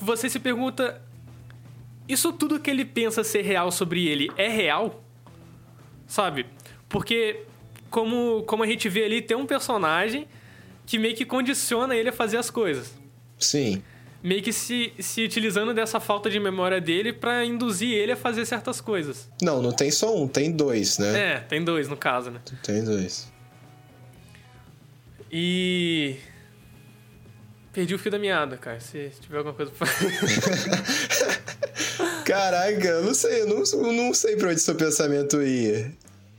Você 0.02 0.28
se 0.28 0.40
pergunta. 0.40 1.00
Isso 2.08 2.32
tudo 2.32 2.58
que 2.58 2.68
ele 2.68 2.84
pensa 2.84 3.22
ser 3.22 3.42
real 3.42 3.70
sobre 3.70 4.08
ele 4.08 4.28
é 4.36 4.48
real? 4.48 5.02
Sabe? 6.08 6.44
Porque, 6.88 7.44
como, 7.88 8.42
como 8.42 8.64
a 8.64 8.66
gente 8.66 8.88
vê 8.88 9.04
ali, 9.04 9.22
tem 9.22 9.36
um 9.36 9.46
personagem 9.46 10.26
que 10.84 10.98
meio 10.98 11.14
que 11.14 11.24
condiciona 11.24 11.94
ele 11.94 12.08
a 12.08 12.12
fazer 12.12 12.36
as 12.36 12.50
coisas. 12.50 12.92
Sim. 13.38 13.80
Meio 14.22 14.42
que 14.42 14.52
se, 14.52 14.92
se 14.98 15.24
utilizando 15.24 15.72
dessa 15.72 16.00
falta 16.00 16.28
de 16.28 16.38
memória 16.40 16.80
dele 16.80 17.12
pra 17.12 17.44
induzir 17.44 17.92
ele 17.92 18.12
a 18.12 18.16
fazer 18.16 18.44
certas 18.44 18.80
coisas. 18.80 19.30
Não, 19.40 19.62
não 19.62 19.72
tem 19.72 19.90
só 19.90 20.14
um, 20.16 20.26
tem 20.26 20.50
dois, 20.50 20.98
né? 20.98 21.34
É, 21.34 21.38
tem 21.38 21.62
dois 21.64 21.88
no 21.88 21.96
caso, 21.96 22.30
né? 22.30 22.40
Tem 22.62 22.84
dois. 22.84 23.30
E. 25.30 26.16
Perdi 27.72 27.94
o 27.94 27.98
fio 27.98 28.10
da 28.10 28.18
meada, 28.18 28.56
cara. 28.56 28.80
Se 28.80 29.10
tiver 29.20 29.38
alguma 29.38 29.54
coisa 29.54 29.70
pra. 29.72 29.86
Caraca, 32.24 32.86
eu 32.86 33.02
não 33.04 33.14
sei, 33.14 33.42
eu 33.42 33.46
não, 33.46 33.62
eu 33.62 33.92
não 33.92 34.14
sei 34.14 34.36
pra 34.36 34.50
onde 34.50 34.60
seu 34.60 34.74
pensamento 34.74 35.42
ia. 35.42 35.92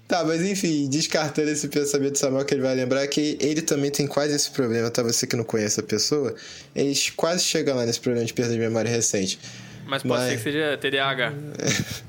Tá, 0.08 0.24
mas 0.24 0.42
enfim, 0.42 0.88
descartando 0.90 1.50
esse 1.50 1.68
pensamento 1.70 2.12
do 2.12 2.18
Samuel 2.18 2.46
que 2.46 2.54
ele 2.54 2.62
vai 2.62 2.76
lembrar 2.76 3.08
que 3.08 3.38
ele 3.40 3.62
também 3.62 3.90
tem 3.90 4.06
quase 4.06 4.36
esse 4.36 4.52
problema, 4.52 4.90
tá? 4.92 5.02
Você 5.02 5.26
que 5.26 5.36
não 5.36 5.44
conhece 5.44 5.80
a 5.80 5.84
pessoa, 5.84 6.36
ele 6.76 6.94
quase 7.16 7.44
chega 7.44 7.74
lá 7.74 7.86
nesse 7.86 8.00
problema 8.00 8.26
de 8.26 8.34
perda 8.34 8.54
de 8.54 8.60
memória 8.60 8.92
recente. 8.92 9.40
Mas 9.86 10.04
pode 10.04 10.22
Mas- 10.22 10.30
ser 10.30 10.38
que 10.38 10.44
seja 10.44 10.78
TDAH. 10.78 11.34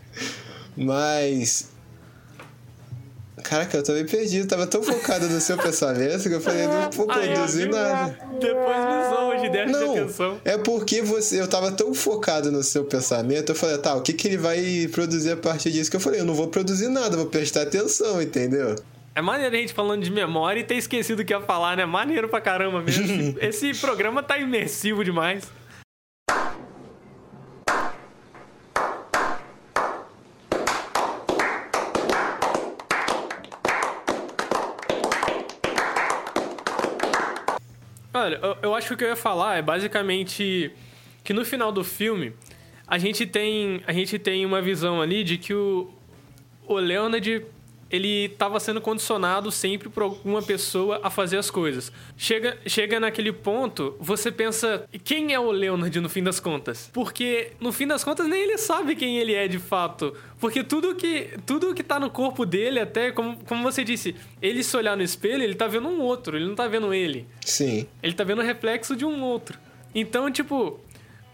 Mas. 0.76 1.68
Caraca, 3.44 3.76
eu 3.76 3.82
também 3.82 4.06
perdi, 4.06 4.38
eu 4.38 4.48
tava 4.48 4.66
tão 4.66 4.82
focado 4.82 5.28
no 5.28 5.38
seu 5.38 5.58
pensamento 5.58 6.22
que 6.22 6.34
eu 6.34 6.40
falei, 6.40 6.66
não 6.66 6.90
vou 6.90 7.06
produzir 7.06 7.68
nada. 7.68 8.18
Depois 8.40 8.76
me 8.78 9.14
zoa 9.14 9.36
de 9.36 9.50
déficit 9.50 9.78
de 9.78 9.84
Não, 9.84 9.92
atenção. 9.92 10.40
é 10.46 10.56
porque 10.56 11.02
você, 11.02 11.40
eu 11.42 11.46
tava 11.46 11.70
tão 11.70 11.92
focado 11.92 12.50
no 12.50 12.62
seu 12.62 12.84
pensamento, 12.86 13.50
eu 13.52 13.54
falei, 13.54 13.76
tá, 13.76 13.94
o 13.94 14.00
que, 14.00 14.14
que 14.14 14.28
ele 14.28 14.38
vai 14.38 14.88
produzir 14.90 15.32
a 15.32 15.36
partir 15.36 15.70
disso? 15.70 15.90
Que 15.90 15.96
eu 15.96 16.00
falei, 16.00 16.20
eu 16.20 16.24
não 16.24 16.34
vou 16.34 16.48
produzir 16.48 16.88
nada, 16.88 17.18
vou 17.18 17.26
prestar 17.26 17.62
atenção, 17.62 18.20
entendeu? 18.22 18.76
É 19.14 19.20
maneiro 19.20 19.54
a 19.54 19.58
gente 19.58 19.74
falando 19.74 20.02
de 20.02 20.10
memória 20.10 20.60
e 20.60 20.64
ter 20.64 20.76
esquecido 20.76 21.20
o 21.20 21.24
que 21.24 21.34
ia 21.34 21.40
falar, 21.42 21.76
né? 21.76 21.84
Maneiro 21.84 22.28
pra 22.30 22.40
caramba 22.40 22.80
mesmo. 22.80 23.36
Esse 23.40 23.74
programa 23.74 24.22
tá 24.22 24.38
imersivo 24.38 25.04
demais. 25.04 25.44
Olha, 38.16 38.33
eu, 38.44 38.56
eu 38.62 38.74
acho 38.74 38.88
que 38.88 38.94
o 38.94 38.96
que 38.96 39.04
eu 39.04 39.08
ia 39.08 39.16
falar 39.16 39.56
é 39.56 39.62
basicamente 39.62 40.70
que 41.22 41.32
no 41.32 41.44
final 41.44 41.72
do 41.72 41.82
filme 41.82 42.34
a 42.86 42.98
gente 42.98 43.26
tem 43.26 43.82
a 43.86 43.92
gente 43.92 44.18
tem 44.18 44.44
uma 44.44 44.60
visão 44.60 45.00
ali 45.00 45.24
de 45.24 45.38
que 45.38 45.54
o, 45.54 45.90
o 46.66 46.74
Leonard 46.74 47.46
ele 47.94 48.24
estava 48.26 48.58
sendo 48.58 48.80
condicionado 48.80 49.52
sempre 49.52 49.88
por 49.88 50.02
alguma 50.02 50.42
pessoa 50.42 51.00
a 51.02 51.10
fazer 51.10 51.38
as 51.38 51.50
coisas. 51.50 51.92
Chega, 52.16 52.58
chega 52.66 52.98
naquele 52.98 53.32
ponto, 53.32 53.96
você 54.00 54.32
pensa, 54.32 54.88
quem 55.04 55.32
é 55.32 55.38
o 55.38 55.50
Leonard 55.52 56.00
no 56.00 56.08
fim 56.08 56.22
das 56.22 56.40
contas? 56.40 56.90
Porque 56.92 57.52
no 57.60 57.72
fim 57.72 57.86
das 57.86 58.02
contas 58.02 58.26
nem 58.26 58.42
ele 58.42 58.58
sabe 58.58 58.96
quem 58.96 59.18
ele 59.18 59.32
é 59.32 59.46
de 59.46 59.58
fato. 59.58 60.14
Porque 60.40 60.64
tudo 60.64 60.94
que 60.96 61.38
tudo 61.46 61.72
que 61.72 61.82
tá 61.82 62.00
no 62.00 62.10
corpo 62.10 62.44
dele, 62.44 62.80
até 62.80 63.12
como, 63.12 63.36
como 63.44 63.62
você 63.62 63.84
disse, 63.84 64.16
ele 64.42 64.64
se 64.64 64.76
olhar 64.76 64.96
no 64.96 65.02
espelho, 65.02 65.42
ele 65.42 65.54
tá 65.54 65.68
vendo 65.68 65.88
um 65.88 66.00
outro, 66.00 66.36
ele 66.36 66.46
não 66.46 66.54
tá 66.54 66.66
vendo 66.66 66.92
ele. 66.92 67.26
Sim. 67.40 67.86
Ele 68.02 68.12
tá 68.12 68.24
vendo 68.24 68.40
o 68.40 68.44
reflexo 68.44 68.96
de 68.96 69.04
um 69.04 69.22
outro. 69.22 69.58
Então, 69.94 70.30
tipo, 70.30 70.80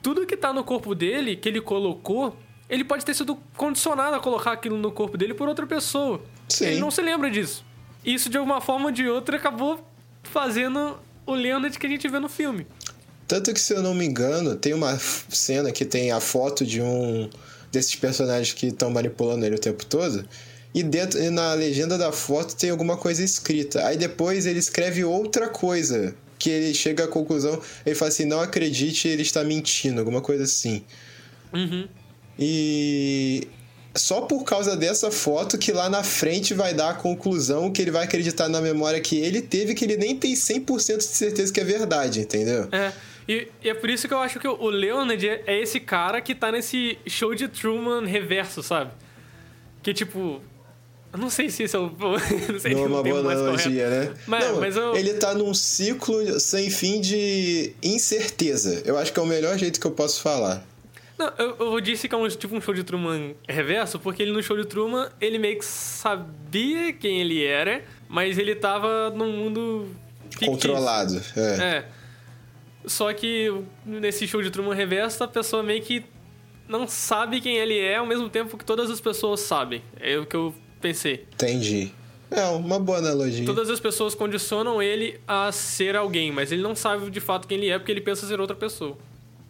tudo 0.03 0.27
que 0.27 0.37
tá 0.37 0.53
no 0.53 0.63
corpo 0.63 0.95
dele, 0.95 1.37
que 1.37 1.49
ele 1.49 1.61
colocou, 1.61 2.37
ele 2.69 2.85
pode 2.85 3.05
ter 3.05 3.15
sido 3.15 3.37
condicionado 3.57 4.15
a 4.15 4.21
colocar 4.21 4.53
aquilo 4.53 4.77
no 4.77 4.93
corpo 4.93 5.17
dele 5.17 5.35
por 5.35 5.49
outra 5.49 5.67
pessoa. 5.67 6.23
Sim. 6.51 6.67
Ele 6.67 6.81
não 6.81 6.91
se 6.91 7.01
lembra 7.01 7.31
disso. 7.31 7.65
Isso, 8.05 8.29
de 8.29 8.37
alguma 8.37 8.61
forma 8.61 8.87
ou 8.87 8.91
de 8.91 9.09
outra, 9.09 9.37
acabou 9.37 9.85
fazendo 10.23 10.99
o 11.27 11.35
Leonard 11.35 11.79
que 11.79 11.87
a 11.87 11.91
gente 11.91 12.09
vê 12.09 12.19
no 12.19 12.29
filme. 12.29 12.67
Tanto 13.27 13.53
que, 13.55 13.61
se 13.61 13.73
eu 13.73 13.83
não 13.83 13.95
me 13.95 14.05
engano, 14.05 14.57
tem 14.57 14.75
uma 14.75 14.99
cena 14.99 15.71
que 15.71 15.85
tem 15.85 16.11
a 16.11 16.21
foto 16.21 16.65
de 16.65 16.81
um 16.81 17.31
desses 17.71 17.95
personagens 17.95 18.53
que 18.53 18.67
estão 18.67 18.91
manipulando 18.91 19.47
ele 19.47 19.55
o 19.55 19.59
tempo 19.59 19.87
todo. 19.87 20.27
E, 20.75 20.83
dentro, 20.83 21.21
e 21.23 21.31
na 21.31 21.53
legenda 21.55 21.97
da 21.97 22.13
foto 22.13 22.57
tem 22.57 22.71
alguma 22.71 22.97
coisa 22.97 23.23
escrita. 23.23 23.87
Aí 23.87 23.97
depois 23.97 24.47
ele 24.47 24.59
escreve 24.59 25.05
outra 25.05 25.49
coisa. 25.49 26.15
Que 26.39 26.49
ele 26.49 26.73
chega 26.73 27.05
à 27.05 27.07
conclusão, 27.09 27.61
ele 27.85 27.95
fala 27.95 28.09
assim: 28.09 28.25
não 28.25 28.41
acredite, 28.41 29.07
ele 29.07 29.21
está 29.21 29.45
mentindo, 29.45 30.01
alguma 30.01 30.23
coisa 30.23 30.45
assim. 30.45 30.83
Uhum. 31.53 31.87
E 32.39 33.47
só 33.95 34.21
por 34.21 34.45
causa 34.45 34.77
dessa 34.77 35.11
foto 35.11 35.59
que 35.59 35.73
lá 35.73 35.89
na 35.89 36.05
frente 36.05 36.55
vai 36.55 36.73
dar 36.73 36.91
a 36.91 36.95
conclusão 36.95 37.73
que 37.73 37.83
ele 37.83 37.91
vai 37.91 38.05
acreditar 38.05 38.49
na 38.49 38.61
memória 38.61 39.01
que 39.01 39.17
ele 39.17 39.43
teve, 39.43 39.75
que 39.75 39.85
ele 39.85 39.97
nem 39.97 40.17
tem 40.17 40.35
100% 40.35 40.99
de 40.99 41.05
certeza 41.05 41.53
que 41.53 41.61
é 41.61 41.65
verdade, 41.65 42.21
entendeu? 42.21 42.69
É. 42.71 42.93
E, 43.29 43.49
e 43.63 43.69
é 43.69 43.75
por 43.75 43.91
isso 43.91 44.09
que 44.09 44.15
eu 44.15 44.19
acho 44.19 44.39
que 44.39 44.49
o 44.49 44.69
Leonard 44.69 45.25
é 45.27 45.61
esse 45.61 45.79
cara 45.79 46.21
que 46.21 46.35
tá 46.35 46.51
nesse 46.51 46.99
show 47.07 47.35
de 47.35 47.49
Truman 47.49 48.05
reverso, 48.05 48.63
sabe? 48.63 48.91
Que 49.83 49.95
tipo. 49.95 50.41
Eu 51.13 51.19
não 51.19 51.29
sei 51.29 51.51
se 51.51 51.65
esse 51.65 51.75
é 51.75 51.79
o. 51.79 51.91
não 52.53 52.61
sei 52.61 52.75
Não 52.75 52.85
é 52.85 52.87
uma 52.87 53.03
boa 53.03 53.21
analogia, 53.21 53.85
correto. 53.85 54.13
né? 54.13 54.19
Mas, 54.27 54.45
Não, 54.45 54.61
mas 54.61 54.77
eu. 54.77 54.97
Ele 54.97 55.15
tá 55.15 55.35
num 55.35 55.53
ciclo 55.55 56.39
sem 56.41 56.71
fim 56.71 57.01
de 57.01 57.73
incerteza. 57.83 58.83
Eu 58.85 58.97
acho 58.99 59.13
que 59.13 59.19
é 59.19 59.23
o 59.23 59.27
melhor 59.27 59.57
jeito 59.59 59.81
que 59.81 59.87
eu 59.87 59.93
posso 59.93 60.21
falar. 60.23 60.65
Não, 61.21 61.31
eu, 61.37 61.75
eu 61.75 61.81
disse 61.83 62.09
que 62.09 62.15
é 62.15 62.19
um, 62.19 62.27
tipo 62.27 62.57
um 62.57 62.63
show 62.63 62.73
de 62.73 62.83
Truman 62.83 63.35
reverso, 63.47 63.99
porque 63.99 64.23
ele 64.23 64.33
no 64.33 64.43
show 64.43 64.57
de 64.57 64.65
Truman, 64.65 65.11
ele 65.21 65.39
meio 65.39 65.59
que 65.59 65.65
sabia 65.67 66.95
quem 66.95 67.21
ele 67.21 67.45
era, 67.45 67.85
mas 68.09 68.39
ele 68.39 68.55
tava 68.55 69.11
num 69.11 69.31
mundo 69.31 69.87
fictício. 70.31 70.51
Controlado. 70.51 71.23
É. 71.37 71.63
É. 71.63 71.85
Só 72.87 73.13
que 73.13 73.53
nesse 73.85 74.27
show 74.27 74.41
de 74.41 74.51
Truman 74.51 74.75
reverso, 74.75 75.23
a 75.23 75.29
pessoa 75.29 75.63
meio 75.63 75.83
que 75.83 76.03
não 76.67 76.89
sabe 76.89 77.43
quem 77.43 77.59
ele 77.59 77.79
é, 77.79 77.97
ao 77.97 78.07
mesmo 78.07 78.31
tempo 78.31 78.57
que 78.57 78.65
todas 78.65 78.91
as 78.91 78.99
pessoas 78.99 79.41
sabem. 79.41 79.83
É 80.01 80.17
o 80.17 80.25
que 80.25 80.35
eu 80.35 80.55
pensei. 80.81 81.27
Entendi. 81.35 81.93
É 82.31 82.45
uma 82.47 82.79
boa 82.79 82.97
analogia. 82.97 83.45
Todas 83.45 83.69
as 83.69 83.79
pessoas 83.79 84.15
condicionam 84.15 84.83
ele 84.83 85.21
a 85.29 85.53
ser 85.53 85.97
alguém, 85.97 86.33
mas 86.33 86.51
ele 86.51 86.63
não 86.63 86.75
sabe 86.75 87.11
de 87.11 87.21
fato 87.21 87.47
quem 87.47 87.59
ele 87.59 87.69
é 87.69 87.79
porque 87.79 87.93
ele 87.93 88.01
pensa 88.01 88.27
ser 88.27 88.41
outra 88.41 88.57
pessoa. 88.57 88.97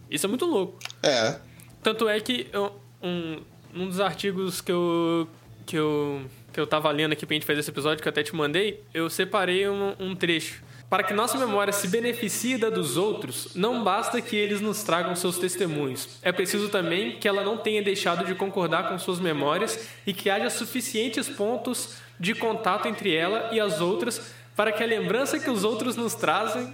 Isso 0.09 0.25
é 0.25 0.29
muito 0.29 0.45
louco. 0.45 0.77
É. 1.01 1.39
Tanto 1.83 2.07
é 2.07 2.19
que 2.19 2.47
eu- 2.53 2.79
um, 3.01 3.41
um 3.73 3.87
dos 3.87 3.99
artigos 3.99 4.61
que 4.61 4.71
eu, 4.71 5.27
que, 5.65 5.75
eu, 5.77 6.21
que 6.53 6.59
eu 6.59 6.67
tava 6.67 6.89
lendo 6.91 7.13
aqui 7.13 7.25
pra 7.25 7.33
gente 7.33 7.45
fazer 7.45 7.59
esse 7.59 7.69
episódio, 7.69 8.01
que 8.01 8.07
eu 8.07 8.11
até 8.11 8.23
te 8.23 8.35
mandei, 8.35 8.83
eu 8.93 9.09
separei 9.09 9.67
um, 9.67 9.95
um 9.99 10.15
trecho. 10.15 10.63
Para 10.89 11.03
que 11.03 11.13
nossa 11.13 11.37
memória 11.37 11.71
se 11.71 11.87
beneficie 11.87 12.57
da 12.57 12.69
dos 12.69 12.97
outros, 12.97 13.55
não 13.55 13.81
basta 13.81 14.21
que 14.21 14.35
eles 14.35 14.59
nos 14.59 14.83
tragam 14.83 15.15
seus 15.15 15.37
testemunhos. 15.39 16.19
É 16.21 16.33
preciso 16.33 16.67
também 16.67 17.17
que 17.17 17.29
ela 17.29 17.43
não 17.45 17.57
tenha 17.57 17.81
deixado 17.81 18.25
de 18.25 18.35
concordar 18.35 18.89
com 18.89 18.99
suas 18.99 19.17
memórias 19.17 19.87
e 20.05 20.13
que 20.13 20.29
haja 20.29 20.49
suficientes 20.49 21.29
pontos 21.29 21.95
de 22.19 22.35
contato 22.35 22.89
entre 22.89 23.15
ela 23.15 23.49
e 23.53 23.59
as 23.59 23.79
outras 23.79 24.33
para 24.53 24.73
que 24.73 24.83
a 24.83 24.85
lembrança 24.85 25.39
que 25.39 25.49
os 25.49 25.63
outros 25.63 25.95
nos 25.95 26.13
trazem 26.13 26.73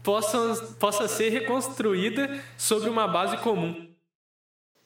possa, 0.00 0.76
possa 0.78 1.08
ser 1.08 1.30
reconstruída 1.30 2.40
sobre 2.56 2.88
uma 2.88 3.08
base 3.08 3.36
comum. 3.38 3.95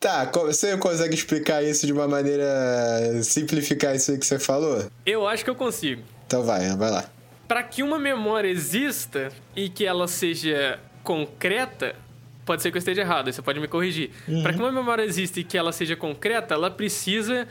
Tá, 0.00 0.24
você 0.32 0.78
consegue 0.78 1.14
explicar 1.14 1.62
isso 1.62 1.86
de 1.86 1.92
uma 1.92 2.08
maneira. 2.08 3.22
simplificar 3.22 3.94
isso 3.94 4.10
aí 4.10 4.18
que 4.18 4.24
você 4.24 4.38
falou? 4.38 4.90
Eu 5.04 5.28
acho 5.28 5.44
que 5.44 5.50
eu 5.50 5.54
consigo. 5.54 6.02
Então 6.26 6.42
vai, 6.42 6.74
vai 6.74 6.90
lá. 6.90 7.04
Para 7.46 7.62
que 7.62 7.82
uma 7.82 7.98
memória 7.98 8.48
exista 8.48 9.30
e 9.54 9.68
que 9.68 9.84
ela 9.84 10.08
seja 10.08 10.80
concreta, 11.04 11.94
pode 12.46 12.62
ser 12.62 12.70
que 12.70 12.78
eu 12.78 12.78
esteja 12.78 13.02
errado, 13.02 13.30
você 13.30 13.42
pode 13.42 13.60
me 13.60 13.68
corrigir. 13.68 14.10
Para 14.42 14.54
que 14.54 14.58
uma 14.58 14.72
memória 14.72 15.02
exista 15.02 15.38
e 15.38 15.44
que 15.44 15.58
ela 15.58 15.70
seja 15.70 15.94
concreta, 15.94 16.54
ela 16.54 16.70
precisa 16.70 17.46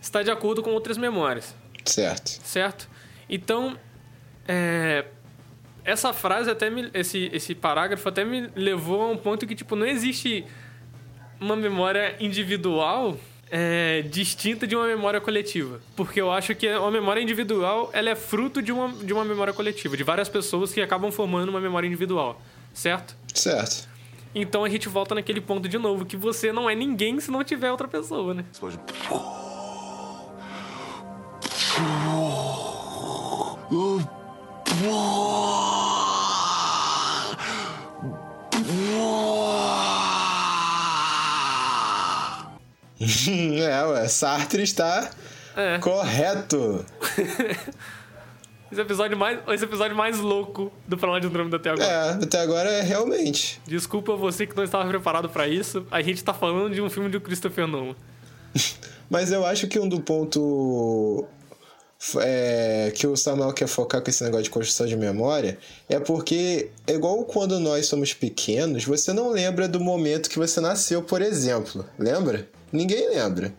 estar 0.00 0.24
de 0.24 0.30
acordo 0.30 0.60
com 0.60 0.70
outras 0.70 0.98
memórias, 0.98 1.54
Certo. 1.84 2.40
certo? 2.44 2.88
Então, 3.28 3.76
é, 4.48 5.04
essa 5.84 6.12
frase 6.12 6.50
até 6.50 6.68
me, 6.68 6.90
esse 6.92 7.30
esse 7.32 7.54
parágrafo 7.54 8.08
até 8.08 8.24
me 8.24 8.50
levou 8.56 9.02
a 9.02 9.08
um 9.08 9.16
ponto 9.16 9.46
que 9.46 9.54
tipo 9.54 9.76
não 9.76 9.86
existe 9.86 10.44
uma 11.42 11.56
memória 11.56 12.16
individual 12.20 13.18
é, 13.50 14.02
distinta 14.02 14.66
de 14.66 14.74
uma 14.74 14.86
memória 14.86 15.20
coletiva. 15.20 15.80
Porque 15.94 16.20
eu 16.20 16.30
acho 16.30 16.54
que 16.54 16.66
uma 16.74 16.90
memória 16.90 17.20
individual 17.20 17.90
ela 17.92 18.08
é 18.10 18.14
fruto 18.14 18.62
de 18.62 18.72
uma, 18.72 18.88
de 18.88 19.12
uma 19.12 19.24
memória 19.24 19.52
coletiva, 19.52 19.96
de 19.96 20.04
várias 20.04 20.28
pessoas 20.28 20.72
que 20.72 20.80
acabam 20.80 21.10
formando 21.10 21.50
uma 21.50 21.60
memória 21.60 21.86
individual, 21.86 22.40
certo? 22.72 23.14
Certo. 23.34 23.88
Então 24.34 24.64
a 24.64 24.68
gente 24.68 24.88
volta 24.88 25.14
naquele 25.14 25.42
ponto 25.42 25.68
de 25.68 25.76
novo, 25.76 26.06
que 26.06 26.16
você 26.16 26.50
não 26.52 26.70
é 26.70 26.74
ninguém 26.74 27.20
se 27.20 27.30
não 27.30 27.44
tiver 27.44 27.70
outra 27.70 27.86
pessoa, 27.86 28.32
né? 28.32 28.44
Sartre 44.08 44.62
está 44.62 45.10
É. 45.56 45.78
correto. 45.78 46.84
Esse 48.70 48.80
episódio 48.80 49.18
mais, 49.18 49.38
esse 49.48 49.64
episódio 49.64 49.94
mais 49.94 50.18
louco 50.18 50.72
do 50.88 50.96
Pra 50.96 51.10
Lá 51.10 51.18
de 51.20 51.26
Andrômeda 51.26 51.58
até 51.58 51.68
agora. 51.68 51.84
É, 51.86 52.08
até 52.24 52.40
agora 52.40 52.70
é 52.70 52.80
realmente. 52.80 53.60
Desculpa 53.66 54.16
você 54.16 54.46
que 54.46 54.56
não 54.56 54.64
estava 54.64 54.88
preparado 54.88 55.28
pra 55.28 55.46
isso. 55.46 55.86
A 55.90 56.00
gente 56.00 56.24
tá 56.24 56.32
falando 56.32 56.74
de 56.74 56.80
um 56.80 56.88
filme 56.88 57.10
do 57.10 57.20
Christopher 57.20 57.66
Nolan. 57.66 57.94
Mas 59.10 59.30
eu 59.30 59.44
acho 59.44 59.66
que 59.68 59.78
um 59.78 59.86
do 59.86 60.00
ponto 60.00 61.28
é, 62.16 62.90
que 62.94 63.06
o 63.06 63.14
Samuel 63.14 63.52
quer 63.52 63.68
focar 63.68 64.00
com 64.00 64.08
esse 64.08 64.24
negócio 64.24 64.44
de 64.44 64.50
construção 64.50 64.86
de 64.86 64.96
memória 64.96 65.58
é 65.86 66.00
porque, 66.00 66.70
é 66.86 66.94
igual 66.94 67.22
quando 67.24 67.60
nós 67.60 67.84
somos 67.84 68.14
pequenos, 68.14 68.86
você 68.86 69.12
não 69.12 69.28
lembra 69.32 69.68
do 69.68 69.78
momento 69.80 70.30
que 70.30 70.38
você 70.38 70.62
nasceu, 70.62 71.02
por 71.02 71.20
exemplo. 71.20 71.84
Lembra? 71.98 72.48
Ninguém 72.72 73.06
lembra. 73.10 73.52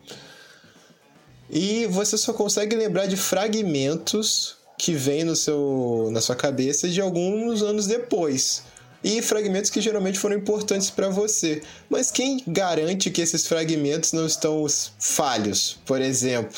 E 1.55 1.85
você 1.85 2.17
só 2.17 2.33
consegue 2.33 2.75
lembrar 2.75 3.05
de 3.05 3.15
fragmentos 3.15 4.55
que 4.75 4.93
vêm 4.93 5.23
no 5.23 5.35
seu, 5.35 6.09
na 6.11 6.19
sua 6.19 6.35
cabeça 6.35 6.89
de 6.89 6.99
alguns 6.99 7.61
anos 7.61 7.85
depois. 7.85 8.63
E 9.03 9.21
fragmentos 9.21 9.69
que 9.69 9.79
geralmente 9.79 10.17
foram 10.17 10.35
importantes 10.35 10.89
para 10.89 11.09
você. 11.09 11.61
Mas 11.87 12.09
quem 12.09 12.41
garante 12.47 13.11
que 13.11 13.21
esses 13.21 13.45
fragmentos 13.45 14.13
não 14.13 14.25
estão 14.25 14.65
falhos, 14.97 15.77
por 15.85 16.01
exemplo? 16.01 16.57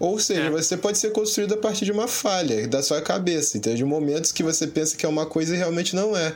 Ou 0.00 0.18
seja, 0.18 0.44
É. 0.44 0.50
você 0.50 0.76
pode 0.76 0.98
ser 0.98 1.12
construído 1.12 1.54
a 1.54 1.58
partir 1.58 1.84
de 1.84 1.92
uma 1.92 2.08
falha 2.08 2.66
da 2.66 2.82
sua 2.82 3.00
cabeça, 3.02 3.56
então 3.56 3.74
de 3.74 3.84
momentos 3.84 4.32
que 4.32 4.42
você 4.42 4.66
pensa 4.66 4.96
que 4.96 5.06
é 5.06 5.08
uma 5.08 5.26
coisa 5.26 5.54
e 5.54 5.58
realmente 5.58 5.94
não 5.94 6.16
é. 6.16 6.34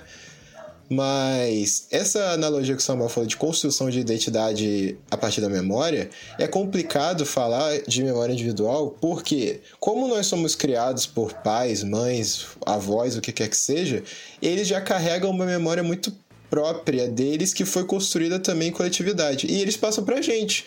Mas 0.89 1.87
essa 1.91 2.33
analogia 2.33 2.75
que 2.75 2.83
o 2.83 2.85
Samuel 2.85 3.09
falou 3.09 3.27
de 3.27 3.37
construção 3.37 3.89
de 3.89 4.01
identidade 4.01 4.99
a 5.11 5.17
partir 5.17 5.41
da 5.41 5.49
memória, 5.49 6.11
é 6.39 6.47
complicado 6.47 7.25
falar 7.25 7.79
de 7.87 8.03
memória 8.03 8.33
individual, 8.33 8.95
porque 9.01 9.61
como 9.81 10.07
nós 10.07 10.27
somos 10.27 10.55
criados 10.55 11.07
por 11.07 11.33
pais, 11.33 11.83
mães, 11.83 12.47
avós, 12.67 13.17
o 13.17 13.21
que 13.21 13.33
quer 13.33 13.49
que 13.49 13.57
seja, 13.57 14.03
eles 14.43 14.69
já 14.69 14.81
carregam 14.81 15.31
uma 15.31 15.47
memória 15.47 15.83
muito 15.83 16.13
própria 16.51 17.09
deles 17.09 17.55
que 17.55 17.65
foi 17.65 17.85
construída 17.85 18.39
também 18.39 18.69
em 18.69 18.73
coletividade. 18.73 19.47
E 19.47 19.61
eles 19.61 19.77
passam 19.77 20.05
pra 20.05 20.21
gente. 20.21 20.67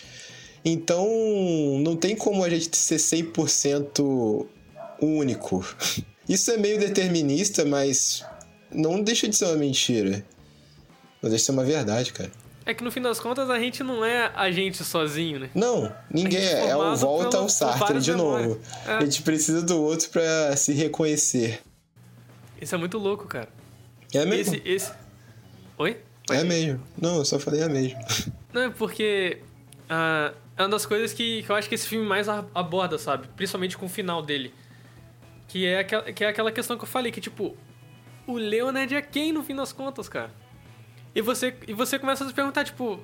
Então, 0.65 1.07
não 1.79 1.95
tem 1.95 2.15
como 2.15 2.43
a 2.43 2.49
gente 2.49 2.75
ser 2.75 2.97
100% 2.97 4.45
único. 5.01 5.65
Isso 6.27 6.51
é 6.51 6.57
meio 6.57 6.77
determinista, 6.77 7.63
mas 7.63 8.21
não 8.71 9.01
deixa 9.01 9.27
de 9.27 9.35
ser 9.35 9.45
uma 9.45 9.55
mentira. 9.55 10.23
Não 11.21 11.29
deixa 11.29 11.37
de 11.37 11.41
ser 11.43 11.51
uma 11.51 11.63
verdade, 11.63 12.13
cara. 12.13 12.31
É 12.65 12.73
que 12.73 12.83
no 12.83 12.91
fim 12.91 13.01
das 13.01 13.19
contas 13.19 13.49
a 13.49 13.57
gente 13.59 13.81
não 13.81 14.03
é 14.03 14.29
a 14.35 14.51
gente 14.51 14.83
sozinho, 14.83 15.39
né? 15.39 15.49
Não, 15.55 15.89
ninguém 16.11 16.41
gente 16.41 16.53
é. 16.53 16.69
É 16.69 16.75
o 16.75 16.95
volta 16.97 17.29
pelo- 17.29 17.43
ao 17.43 17.49
Sartre 17.49 17.99
de 18.01 18.11
memórias. 18.11 18.47
novo. 18.49 18.61
É. 18.85 18.91
A 18.97 19.01
gente 19.05 19.21
precisa 19.21 19.61
do 19.61 19.81
outro 19.81 20.09
pra 20.09 20.55
se 20.57 20.73
reconhecer. 20.73 21.61
Isso 22.61 22.75
é 22.75 22.77
muito 22.77 22.97
louco, 22.97 23.25
cara. 23.25 23.47
É 24.13 24.25
mesmo? 24.25 24.55
Esse, 24.55 24.67
esse... 24.67 24.91
Oi? 25.77 25.97
É 26.29 26.43
mesmo. 26.43 26.83
Não, 26.99 27.17
eu 27.17 27.25
só 27.25 27.39
falei 27.39 27.61
é 27.61 27.69
mesmo. 27.69 27.97
Não, 28.51 28.63
é 28.63 28.69
porque 28.69 29.41
ah, 29.89 30.33
é 30.57 30.61
uma 30.63 30.69
das 30.69 30.85
coisas 30.85 31.13
que, 31.13 31.43
que 31.43 31.49
eu 31.49 31.55
acho 31.55 31.69
que 31.69 31.75
esse 31.75 31.87
filme 31.87 32.05
mais 32.05 32.27
aborda, 32.27 32.97
sabe? 32.97 33.29
Principalmente 33.35 33.77
com 33.77 33.85
o 33.85 33.89
final 33.89 34.21
dele. 34.21 34.53
Que 35.47 35.65
é, 35.65 35.79
aquela, 35.79 36.03
que 36.11 36.23
é 36.23 36.27
aquela 36.27 36.51
questão 36.51 36.77
que 36.77 36.83
eu 36.83 36.87
falei, 36.87 37.11
que 37.13 37.21
tipo, 37.21 37.55
o 38.27 38.33
Leonard 38.37 38.93
é 38.93 39.01
quem 39.01 39.31
no 39.31 39.41
fim 39.43 39.55
das 39.55 39.71
contas, 39.73 40.07
cara? 40.09 40.29
E 41.15 41.21
você, 41.21 41.55
e 41.67 41.73
você 41.73 41.97
começa 41.97 42.23
a 42.23 42.27
se 42.27 42.33
perguntar, 42.33 42.63
tipo, 42.63 42.99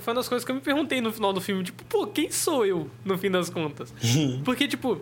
foi 0.00 0.12
uma 0.12 0.20
das 0.20 0.28
coisas 0.28 0.44
que 0.44 0.50
eu 0.50 0.54
me 0.54 0.60
perguntei 0.62 1.00
no 1.02 1.12
final 1.12 1.32
do 1.34 1.40
filme, 1.40 1.62
tipo, 1.64 1.84
pô, 1.84 2.06
quem 2.06 2.30
sou 2.30 2.64
eu 2.64 2.88
no 3.04 3.18
fim 3.18 3.30
das 3.30 3.50
contas? 3.50 3.92
Porque, 4.44 4.66
tipo, 4.66 5.00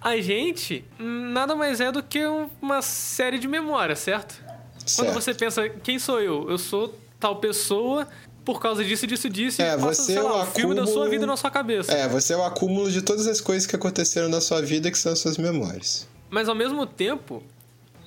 a 0.00 0.16
gente 0.20 0.84
nada 0.98 1.54
mais 1.56 1.80
é 1.80 1.90
do 1.90 2.02
que 2.02 2.26
um- 2.26 2.50
uma 2.60 2.82
série 2.82 3.38
de 3.38 3.48
memórias, 3.48 4.00
certo? 4.00 4.42
Quando 4.44 4.88
Certo. 4.88 5.14
você 5.14 5.32
pensa, 5.32 5.68
quem 5.68 5.98
sou 5.98 6.20
eu? 6.20 6.50
Eu 6.50 6.58
sou 6.58 6.94
tal 7.20 7.36
pessoa 7.36 8.06
por 8.44 8.60
causa 8.60 8.84
disso, 8.84 9.06
disso, 9.06 9.30
disso. 9.30 9.62
É, 9.62 9.74
e 9.74 9.78
passa, 9.78 10.02
você 10.02 10.14
é 10.16 10.20
lá, 10.20 10.40
o 10.40 10.42
o 10.42 10.46
filme 10.46 10.74
da 10.74 10.82
sua 10.82 10.90
acúmulo- 10.94 11.10
vida 11.10 11.24
na 11.26 11.36
sua 11.36 11.50
cabeça. 11.52 11.92
É, 11.92 12.08
você 12.08 12.32
é 12.32 12.36
o 12.36 12.42
acúmulo 12.44 12.90
de 12.90 13.00
todas 13.00 13.26
as 13.28 13.40
coisas 13.40 13.64
que 13.66 13.76
aconteceram 13.76 14.28
na 14.28 14.40
sua 14.40 14.60
vida 14.60 14.90
que 14.90 14.98
são 14.98 15.12
as 15.12 15.20
suas 15.20 15.38
memórias. 15.38 16.08
Mas 16.28 16.48
ao 16.48 16.54
mesmo 16.56 16.84
tempo, 16.84 17.42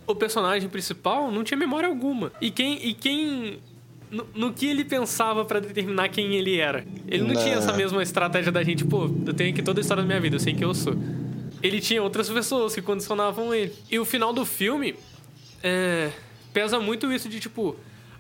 o 0.07 0.15
personagem 0.15 0.69
principal 0.69 1.31
não 1.31 1.43
tinha 1.43 1.57
memória 1.57 1.87
alguma. 1.87 2.31
E 2.39 2.51
quem, 2.51 2.85
e 2.85 2.93
quem 2.93 3.59
no, 4.11 4.27
no 4.33 4.53
que 4.53 4.65
ele 4.67 4.85
pensava 4.85 5.43
pra 5.45 5.59
determinar 5.59 6.09
quem 6.09 6.35
ele 6.35 6.59
era. 6.59 6.85
Ele 7.07 7.23
não, 7.23 7.33
Não. 7.33 7.41
tinha 7.41 7.55
essa 7.55 7.73
mesma 7.73 8.01
estratégia 8.03 8.51
da 8.51 8.63
gente, 8.63 8.85
pô, 8.85 9.09
eu 9.25 9.33
tenho 9.33 9.51
aqui 9.51 9.61
toda 9.61 9.79
a 9.79 9.81
história 9.81 10.03
da 10.03 10.07
minha 10.07 10.19
vida, 10.19 10.35
eu 10.35 10.39
sei 10.39 10.53
quem 10.53 10.63
eu 10.63 10.73
sou. 10.73 10.95
Ele 11.61 11.81
tinha 11.81 12.01
outras 12.01 12.29
pessoas 12.29 12.75
que 12.75 12.81
condicionavam 12.81 13.53
ele. 13.53 13.73
E 13.89 13.97
o 13.97 14.05
final 14.05 14.31
do 14.31 14.45
filme 14.45 14.95
é, 15.63 16.11
pesa 16.53 16.79
muito 16.79 17.11
isso 17.11 17.27
de, 17.27 17.39
tipo, 17.39 17.75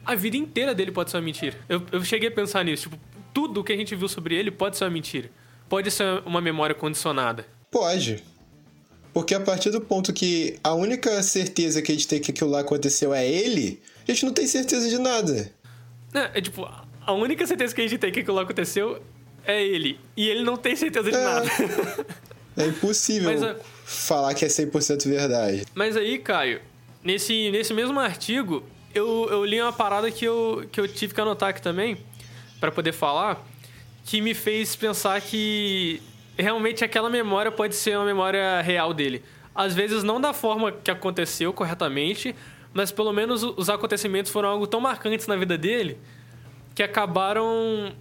a 0.05 0.15
vida 0.15 0.35
inteira 0.35 0.73
dele 0.73 0.91
pode 0.91 1.11
ser 1.11 1.17
uma 1.17 1.23
mentira. 1.23 1.55
Eu, 1.69 1.81
eu 1.91 2.03
cheguei 2.03 2.29
a 2.29 2.31
pensar 2.31 2.63
nisso, 2.65 2.89
tipo, 2.89 2.97
tudo 3.33 3.63
que 3.63 3.71
a 3.71 3.77
gente 3.77 3.95
viu 3.95 4.07
sobre 4.07 4.35
ele 4.35 4.49
pode 4.49 4.77
ser 4.77 4.85
uma 4.85 4.89
mentira. 4.91 5.29
Pode 5.69 5.91
ser 5.91 6.21
uma 6.25 6.41
memória 6.41 6.73
condicionada. 6.75 7.45
Pode. 7.69 8.23
Porque 9.15 9.33
a 9.33 9.39
partir 9.39 9.69
do 9.69 9.79
ponto 9.79 10.11
que 10.11 10.59
a 10.61 10.73
única 10.73 11.23
certeza 11.23 11.81
que 11.81 11.89
a 11.89 11.95
gente 11.95 12.05
tem 12.05 12.19
que 12.19 12.31
aquilo 12.31 12.49
lá 12.49 12.59
aconteceu 12.59 13.13
é 13.13 13.25
ele, 13.25 13.81
a 14.05 14.11
gente 14.11 14.25
não 14.25 14.33
tem 14.33 14.45
certeza 14.45 14.89
de 14.89 14.97
nada. 14.99 15.49
É, 16.13 16.37
é 16.37 16.41
tipo, 16.41 16.69
a 16.99 17.13
única 17.13 17.47
certeza 17.47 17.73
que 17.73 17.79
a 17.79 17.87
gente 17.87 17.97
tem 17.97 18.11
que 18.11 18.19
aquilo 18.19 18.35
lá 18.35 18.41
aconteceu 18.41 19.01
é 19.45 19.65
ele. 19.65 19.97
E 20.17 20.27
ele 20.27 20.43
não 20.43 20.57
tem 20.57 20.75
certeza 20.75 21.09
de 21.09 21.15
É. 21.15 21.23
nada. 21.23 21.47
É 22.57 22.65
impossível 22.65 23.31
Mas, 23.31 23.57
falar 23.85 24.33
que 24.33 24.43
é 24.43 24.49
100% 24.49 25.07
verdade. 25.07 25.65
Mas 25.73 25.95
aí, 25.95 26.19
Caio, 26.19 26.59
nesse, 27.01 27.51
nesse 27.51 27.73
mesmo 27.73 27.97
artigo, 27.97 28.65
eu, 28.93 29.29
eu 29.31 29.45
li 29.45 29.61
uma 29.61 29.71
parada 29.71 30.11
que 30.11 30.25
eu, 30.25 30.67
que 30.69 30.81
eu 30.81 30.89
tive 30.89 31.13
que 31.13 31.21
anotar 31.21 31.51
aqui 31.51 31.61
também, 31.61 31.97
pra 32.59 32.69
poder 32.69 32.91
falar, 32.91 33.41
que 34.03 34.19
me 34.19 34.33
fez 34.33 34.75
pensar 34.75 35.21
que 35.21 36.01
realmente 36.37 36.83
aquela 36.83 37.09
memória 37.09 37.51
pode 37.51 37.75
ser 37.75 37.97
uma 37.97 38.05
memória 38.05 38.61
real 38.61 38.93
dele. 38.93 39.23
Às 39.53 39.73
vezes 39.73 40.03
não 40.03 40.19
da 40.19 40.33
forma 40.33 40.71
que 40.71 40.91
aconteceu 40.91 41.53
corretamente, 41.53 42.35
mas 42.73 42.91
pelo 42.91 43.13
menos 43.13 43.41
os 43.43 43.69
acontecimentos 43.69 44.31
foram 44.31 44.49
algo 44.49 44.67
tão 44.67 44.81
marcantes 44.81 45.27
na 45.27 45.35
vida 45.35 45.57
dele 45.57 45.97
que 46.73 46.83
acabaram 46.83 47.93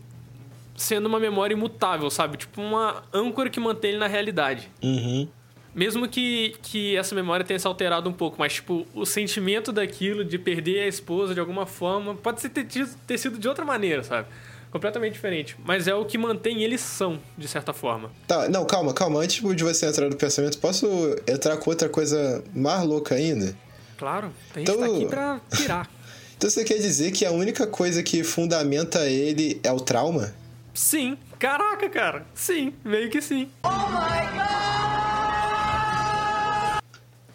sendo 0.76 1.06
uma 1.06 1.20
memória 1.20 1.54
imutável, 1.54 2.10
sabe? 2.10 2.36
Tipo 2.36 2.60
uma 2.60 3.04
âncora 3.12 3.48
que 3.48 3.60
mantém 3.60 3.90
ele 3.90 3.98
na 3.98 4.08
realidade. 4.08 4.68
Uhum. 4.82 5.28
Mesmo 5.72 6.08
que, 6.08 6.56
que 6.62 6.96
essa 6.96 7.14
memória 7.14 7.44
tenha 7.44 7.58
se 7.58 7.66
alterado 7.66 8.08
um 8.08 8.12
pouco, 8.12 8.36
mas, 8.38 8.54
tipo, 8.54 8.86
o 8.94 9.04
sentimento 9.04 9.72
daquilo, 9.72 10.24
de 10.24 10.38
perder 10.38 10.82
a 10.82 10.86
esposa 10.86 11.34
de 11.34 11.40
alguma 11.40 11.66
forma, 11.66 12.14
pode 12.14 12.48
ter, 12.48 12.64
ter 13.06 13.18
sido 13.18 13.38
de 13.38 13.48
outra 13.48 13.64
maneira, 13.64 14.02
sabe? 14.04 14.28
Completamente 14.74 15.12
diferente. 15.12 15.56
Mas 15.64 15.86
é 15.86 15.94
o 15.94 16.04
que 16.04 16.18
mantém 16.18 16.64
eles 16.64 16.80
são, 16.80 17.20
de 17.38 17.46
certa 17.46 17.72
forma. 17.72 18.10
Tá, 18.26 18.48
não, 18.48 18.64
calma, 18.64 18.92
calma. 18.92 19.20
Antes 19.20 19.40
de 19.54 19.62
você 19.62 19.86
entrar 19.86 20.10
no 20.10 20.16
pensamento, 20.16 20.58
posso 20.58 20.84
entrar 21.28 21.56
com 21.58 21.70
outra 21.70 21.88
coisa 21.88 22.42
mais 22.52 22.84
louca 22.84 23.14
ainda? 23.14 23.56
Claro, 23.96 24.32
a 24.52 24.58
gente 24.58 24.68
Então- 24.68 24.80
tá 24.80 24.86
aqui 24.96 25.06
pra 25.06 25.40
tirar. 25.56 25.90
Então 26.36 26.50
você 26.50 26.64
quer 26.64 26.78
dizer 26.78 27.12
que 27.12 27.24
a 27.24 27.30
única 27.30 27.68
coisa 27.68 28.02
que 28.02 28.24
fundamenta 28.24 29.08
ele 29.08 29.60
é 29.62 29.70
o 29.70 29.78
trauma? 29.78 30.34
Sim, 30.74 31.16
caraca, 31.38 31.88
cara. 31.88 32.26
Sim, 32.34 32.74
meio 32.84 33.08
que 33.08 33.22
sim. 33.22 33.48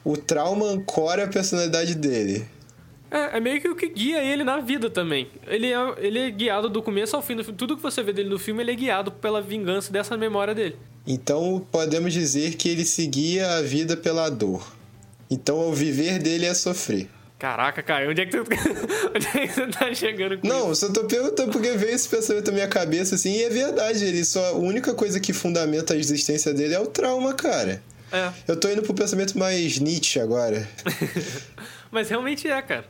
O 0.03 0.17
trauma 0.17 0.65
ancora 0.67 1.23
a 1.23 1.27
personalidade 1.27 1.95
dele. 1.95 2.45
É, 3.11 3.37
é 3.37 3.39
meio 3.39 3.59
que 3.59 3.67
o 3.67 3.75
que 3.75 3.87
guia 3.89 4.23
ele 4.23 4.43
na 4.43 4.59
vida 4.59 4.89
também. 4.89 5.27
Ele 5.47 5.71
é, 5.73 5.77
ele 5.97 6.19
é 6.19 6.29
guiado 6.29 6.69
do 6.69 6.81
começo 6.81 7.15
ao 7.15 7.21
fim 7.21 7.35
do 7.35 7.43
filme. 7.43 7.57
Tudo 7.57 7.75
que 7.75 7.81
você 7.81 8.03
vê 8.03 8.13
dele 8.13 8.29
no 8.29 8.37
filme, 8.39 8.61
ele 8.61 8.71
é 8.71 8.75
guiado 8.75 9.11
pela 9.11 9.41
vingança 9.41 9.91
dessa 9.91 10.15
memória 10.15 10.53
dele. 10.53 10.75
Então 11.07 11.65
podemos 11.71 12.13
dizer 12.13 12.55
que 12.55 12.69
ele 12.69 12.85
seguia 12.85 13.53
a 13.53 13.61
vida 13.61 13.97
pela 13.97 14.29
dor. 14.29 14.63
Então 15.29 15.57
o 15.69 15.73
viver 15.73 16.19
dele 16.19 16.45
é 16.45 16.53
sofrer. 16.53 17.07
Caraca, 17.39 17.81
Caio, 17.81 18.11
onde 18.11 18.21
é 18.21 18.25
que 18.25 18.37
você, 18.37 18.43
onde 19.15 19.27
é 19.39 19.47
que 19.47 19.53
você 19.53 19.67
tá 19.67 19.93
chegando 19.93 20.37
com 20.37 20.45
Não, 20.47 20.71
isso? 20.73 20.85
só 20.87 20.91
tô 20.93 21.05
perguntando 21.05 21.51
porque 21.51 21.71
veio 21.71 21.95
esse 21.95 22.07
pensamento 22.09 22.47
na 22.47 22.51
minha 22.53 22.67
cabeça 22.67 23.15
assim, 23.15 23.31
e 23.31 23.43
é 23.43 23.49
verdade, 23.49 24.03
ele 24.03 24.25
só 24.25 24.45
a 24.47 24.51
única 24.53 24.93
coisa 24.93 25.21
que 25.21 25.31
fundamenta 25.31 25.93
a 25.93 25.97
existência 25.97 26.53
dele 26.53 26.73
é 26.73 26.79
o 26.79 26.85
trauma, 26.87 27.33
cara. 27.33 27.81
É, 28.11 28.29
Eu 28.47 28.59
tô 28.59 28.67
indo 28.69 28.81
pro 28.81 28.93
pensamento 28.93 29.37
mais 29.37 29.79
Nietzsche 29.79 30.19
agora. 30.19 30.67
mas 31.89 32.09
realmente 32.09 32.47
é, 32.47 32.61
cara. 32.61 32.85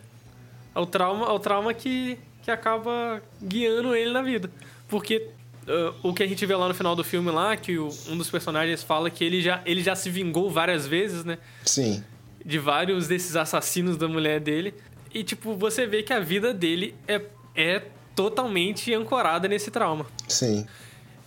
É 0.79 0.81
o 0.81 0.85
trauma, 0.85 1.25
é 1.25 1.31
o 1.31 1.39
trauma 1.39 1.73
que, 1.73 2.17
que 2.41 2.49
acaba 2.49 3.21
guiando 3.43 3.93
ele 3.93 4.11
na 4.11 4.21
vida. 4.21 4.49
Porque 4.87 5.27
ah, 5.67 5.93
o 6.01 6.13
que 6.13 6.23
a 6.23 6.27
gente 6.27 6.45
vê 6.45 6.55
lá 6.55 6.69
no 6.69 6.73
final 6.73 6.95
do 6.95 7.03
filme 7.03 7.29
lá, 7.31 7.57
que 7.57 7.77
o- 7.77 7.89
um 8.07 8.17
dos 8.17 8.29
personagens 8.29 8.81
fala 8.81 9.09
que 9.09 9.23
ele 9.25 9.41
já, 9.41 9.61
ele 9.65 9.83
já 9.83 9.93
se 9.95 10.09
vingou 10.09 10.49
várias 10.49 10.87
vezes, 10.87 11.25
né? 11.25 11.37
Sim. 11.65 12.01
de 12.45 12.57
vários 12.57 13.05
desses 13.09 13.35
assassinos 13.35 13.97
da 13.97 14.07
mulher 14.07 14.39
dele. 14.39 14.73
E, 15.13 15.21
tipo, 15.25 15.53
você 15.55 15.85
vê 15.85 16.01
que 16.01 16.13
a 16.13 16.19
vida 16.21 16.53
dele 16.53 16.95
é, 17.05 17.21
é 17.53 17.83
totalmente 18.15 18.93
ancorada 18.93 19.45
nesse 19.49 19.69
trauma. 19.69 20.05
Sim. 20.27 20.65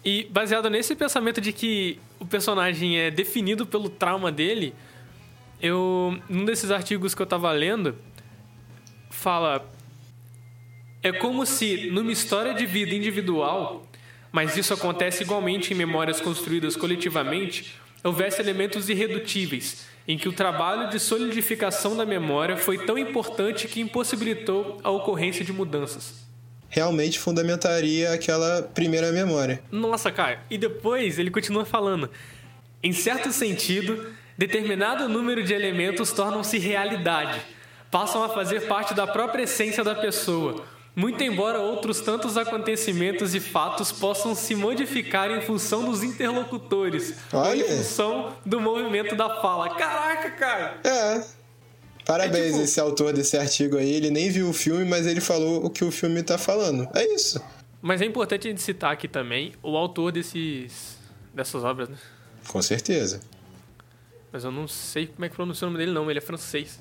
E 0.03 0.25
baseado 0.31 0.71
nesse 0.71 0.97
pensamento 0.97 1.39
de 1.43 1.53
que 1.53 1.99
o 2.19 2.25
personagem 2.25 2.99
é 2.99 3.11
definido 3.11 3.67
pelo 3.67 3.91
trauma 3.91 4.33
dele, 4.33 4.75
eu. 5.61 6.19
Num 6.29 6.45
desses 6.47 6.71
artigos 6.71 7.15
que 7.15 7.21
eu 7.23 7.27
tava 7.27 7.53
lendo, 7.53 7.95
fala. 9.13 9.65
É 11.03 11.13
como 11.13 11.45
se, 11.45 11.91
numa 11.91 12.13
história 12.13 12.55
de 12.55 12.65
vida 12.65 12.95
individual, 12.95 13.87
mas 14.31 14.57
isso 14.57 14.73
acontece 14.73 15.23
igualmente 15.23 15.73
em 15.73 15.77
memórias 15.77 16.21
construídas 16.21 16.75
coletivamente, 16.77 17.79
houvesse 18.03 18.41
elementos 18.41 18.89
irredutíveis, 18.89 19.87
em 20.09 20.17
que 20.17 20.29
o 20.29 20.33
trabalho 20.33 20.89
de 20.91 20.99
solidificação 20.99 21.97
da 21.97 22.07
memória 22.07 22.57
foi 22.57 22.79
tão 22.79 22.97
importante 22.97 23.69
que 23.69 23.81
impossibilitou 23.81 24.81
a 24.83 24.91
ocorrência 24.91 25.45
de 25.45 25.53
mudanças. 25.53 26.23
Realmente 26.69 27.19
fundamentaria 27.19 28.13
aquela 28.13 28.63
primeira 28.63 29.13
memória. 29.13 29.63
Nossa, 29.71 30.11
cara. 30.11 30.43
E 30.51 30.57
depois 30.57 31.19
ele 31.19 31.31
continua 31.31 31.67
falando. 31.67 32.09
Em 32.83 32.93
certo 32.93 33.31
sentido, 33.31 34.07
determinado 34.39 35.09
número 35.09 35.43
de 35.45 35.53
elementos 35.53 36.13
tornam-se 36.13 36.59
realidade, 36.59 37.41
passam 37.93 38.25
a 38.25 38.29
fazer 38.31 38.67
parte 38.67 38.93
da 38.95 39.07
própria 39.07 39.45
essência 39.45 39.85
da 39.85 39.95
pessoa. 39.95 40.65
Muito 40.97 41.23
embora 41.23 41.59
outros 41.61 42.01
tantos 42.01 42.37
acontecimentos 42.37 43.35
e 43.35 43.41
fatos 43.41 43.93
possam 43.93 44.35
se 44.35 44.55
modificar 44.55 45.31
em 45.31 45.41
função 45.41 45.85
dos 45.85 46.03
interlocutores, 46.03 47.15
ou 47.33 47.55
em 47.55 47.63
função 47.65 48.37
do 48.45 48.61
movimento 48.61 49.15
da 49.15 49.41
fala. 49.41 49.71
Caraca, 49.75 50.31
cara! 50.33 50.81
É. 50.85 51.25
Parabéns 52.05 52.47
É 52.47 52.51
tipo- 52.51 52.63
esse 52.65 52.81
autor 52.81 53.13
desse 53.13 53.37
artigo 53.39 53.77
aí, 53.77 53.93
ele 53.95 54.11
nem 54.11 54.29
viu 54.29 54.49
o 54.49 54.53
filme, 54.53 54.85
mas 54.85 55.07
ele 55.07 55.21
falou 55.21 55.65
o 55.65 55.71
que 55.71 55.85
o 55.85 55.91
filme 55.93 56.23
tá 56.23 56.37
falando. 56.37 56.89
É 56.95 57.07
isso. 57.15 57.41
Mas 57.81 58.03
é 58.03 58.05
importante 58.05 58.49
a 58.49 58.51
gente 58.51 58.61
citar 58.61 58.93
aqui 58.93 59.07
também 59.09 59.53
o 59.63 59.77
autor 59.77 60.11
desses 60.13 60.99
dessas 61.33 61.63
obras, 61.65 61.89
né? 61.89 61.97
Com 62.49 62.61
certeza. 62.61 63.21
Mas 64.31 64.45
eu 64.45 64.51
não 64.51 64.67
sei 64.69 65.07
como 65.07 65.25
é 65.25 65.29
que 65.29 65.35
pronuncia 65.37 65.67
o 65.67 65.71
nome 65.71 65.83
dele, 65.83 65.95
não. 65.95 66.11
Ele 66.11 66.19
é 66.19 66.23
francês. 66.23 66.79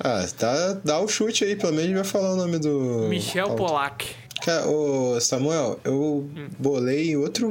Ah, 0.00 0.26
tá, 0.36 0.80
dá 0.84 1.00
o 1.00 1.08
chute 1.08 1.44
aí, 1.44 1.56
pelo 1.56 1.72
menos 1.72 1.92
vai 1.92 2.04
falar 2.04 2.32
o 2.32 2.36
nome 2.36 2.58
do. 2.58 3.08
Michel. 3.08 3.54
Pollack. 3.56 4.06
Cara, 4.40 4.68
ô 4.68 5.20
Samuel, 5.20 5.80
eu 5.84 6.30
bolei 6.58 7.16
outro, 7.16 7.48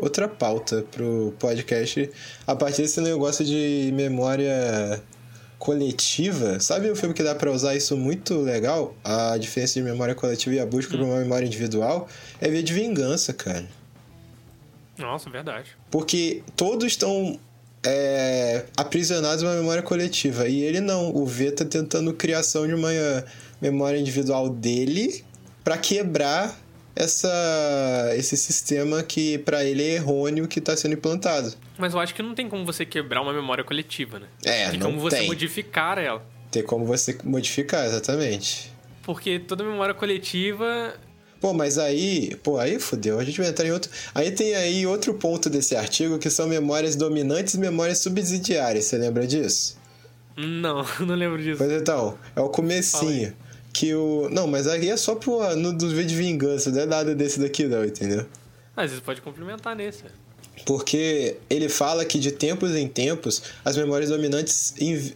outra 0.00 0.28
pauta 0.28 0.84
pro 0.90 1.34
podcast 1.38 2.10
a 2.46 2.54
partir 2.54 2.82
desse 2.82 3.00
negócio 3.00 3.44
de 3.44 3.90
memória 3.92 5.02
coletiva. 5.58 6.58
Sabe 6.60 6.90
um 6.90 6.96
filme 6.96 7.14
que 7.14 7.22
dá 7.22 7.34
pra 7.34 7.50
usar 7.50 7.74
isso 7.74 7.96
muito 7.96 8.40
legal? 8.40 8.94
A 9.04 9.36
diferença 9.36 9.74
de 9.74 9.82
memória 9.82 10.14
coletiva 10.14 10.54
e 10.56 10.60
a 10.60 10.66
busca 10.66 10.96
por 10.96 11.04
uma 11.04 11.18
memória 11.18 11.46
individual 11.46 12.08
é 12.40 12.48
ver 12.48 12.62
de 12.62 12.72
vingança, 12.72 13.32
cara. 13.32 13.66
Nossa, 14.96 15.28
verdade. 15.28 15.76
Porque 15.90 16.42
todos 16.56 16.86
estão 16.86 17.38
é, 17.84 18.64
aprisionados 18.76 19.42
em 19.42 19.46
uma 19.46 19.54
memória 19.54 19.82
coletiva. 19.82 20.48
E 20.48 20.62
ele 20.62 20.80
não. 20.80 21.14
O 21.14 21.26
V 21.26 21.52
tá 21.52 21.64
tentando 21.64 22.12
criação 22.14 22.66
de 22.66 22.74
uma 22.74 22.90
memória 23.60 23.98
individual 23.98 24.48
dele 24.48 25.24
para 25.64 25.76
quebrar 25.76 26.56
essa, 26.94 28.12
esse 28.16 28.36
sistema 28.36 29.02
que 29.02 29.38
para 29.38 29.64
ele 29.64 29.82
é 29.82 29.94
errôneo 29.94 30.46
que 30.46 30.60
tá 30.60 30.76
sendo 30.76 30.94
implantado. 30.94 31.54
Mas 31.78 31.94
eu 31.94 32.00
acho 32.00 32.14
que 32.14 32.22
não 32.22 32.34
tem 32.34 32.48
como 32.48 32.64
você 32.64 32.84
quebrar 32.84 33.22
uma 33.22 33.32
memória 33.32 33.64
coletiva, 33.64 34.18
né? 34.18 34.26
É, 34.44 34.70
tem 34.70 34.78
não 34.78 34.88
como 34.88 35.00
você 35.00 35.18
tem. 35.18 35.26
modificar 35.26 35.98
ela. 35.98 36.24
Tem 36.50 36.62
como 36.62 36.84
você 36.84 37.18
modificar, 37.24 37.86
exatamente. 37.86 38.70
Porque 39.02 39.38
toda 39.38 39.64
memória 39.64 39.94
coletiva. 39.94 40.94
Pô, 41.42 41.52
mas 41.52 41.76
aí, 41.76 42.36
pô, 42.36 42.56
aí 42.56 42.78
fodeu, 42.78 43.18
a 43.18 43.24
gente 43.24 43.40
vai 43.40 43.50
entrar 43.50 43.66
em 43.66 43.72
outro. 43.72 43.90
Aí 44.14 44.30
tem 44.30 44.54
aí 44.54 44.86
outro 44.86 45.12
ponto 45.14 45.50
desse 45.50 45.74
artigo 45.74 46.16
que 46.16 46.30
são 46.30 46.46
memórias 46.46 46.94
dominantes 46.94 47.54
e 47.54 47.58
memórias 47.58 47.98
subsidiárias, 47.98 48.84
você 48.84 48.96
lembra 48.96 49.26
disso? 49.26 49.76
Não, 50.36 50.86
não 51.04 51.16
lembro 51.16 51.42
disso. 51.42 51.58
Pois 51.58 51.72
então, 51.72 52.16
é 52.36 52.40
o 52.40 52.48
comecinho. 52.48 53.34
Que 53.72 53.92
o. 53.92 54.28
Não, 54.30 54.46
mas 54.46 54.68
aí 54.68 54.88
é 54.88 54.96
só 54.96 55.16
pro, 55.16 55.56
no 55.56 55.72
do 55.72 55.88
V 55.88 56.04
de 56.04 56.14
vingança, 56.14 56.70
não 56.70 56.80
é 56.80 56.86
nada 56.86 57.12
desse 57.12 57.40
daqui 57.40 57.64
não, 57.64 57.84
entendeu? 57.84 58.24
Às 58.76 58.90
vezes 58.90 59.00
pode 59.00 59.20
complementar 59.20 59.74
nesse. 59.74 60.04
Porque 60.64 61.38
ele 61.50 61.68
fala 61.68 62.04
que 62.04 62.20
de 62.20 62.30
tempos 62.30 62.76
em 62.76 62.86
tempos 62.86 63.42
as 63.64 63.76
memórias 63.76 64.10
dominantes 64.10 64.74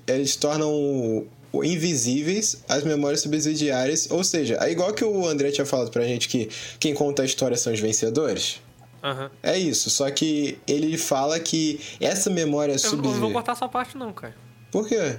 eles 0.08 0.34
tornam 0.34 1.24
invisíveis 1.64 2.62
às 2.68 2.82
memórias 2.84 3.20
subsidiárias. 3.20 4.08
Ou 4.10 4.22
seja, 4.24 4.58
é 4.60 4.70
igual 4.70 4.92
que 4.92 5.04
o 5.04 5.26
André 5.26 5.50
tinha 5.50 5.66
falado 5.66 5.90
pra 5.90 6.04
gente 6.04 6.28
que 6.28 6.48
quem 6.78 6.94
conta 6.94 7.22
a 7.22 7.24
história 7.24 7.56
são 7.56 7.72
os 7.72 7.80
vencedores. 7.80 8.60
Aham. 9.02 9.30
É 9.42 9.56
isso, 9.58 9.88
só 9.90 10.10
que 10.10 10.58
ele 10.66 10.96
fala 10.98 11.38
que 11.38 11.78
essa 12.00 12.28
memória 12.30 12.72
Eu 12.72 12.76
não 12.76 12.90
vou 12.90 12.90
subsidiária. 12.98 13.32
cortar 13.32 13.52
essa 13.52 13.68
parte, 13.68 13.96
não, 13.96 14.12
cara. 14.12 14.34
Por 14.72 14.88
quê? 14.88 15.16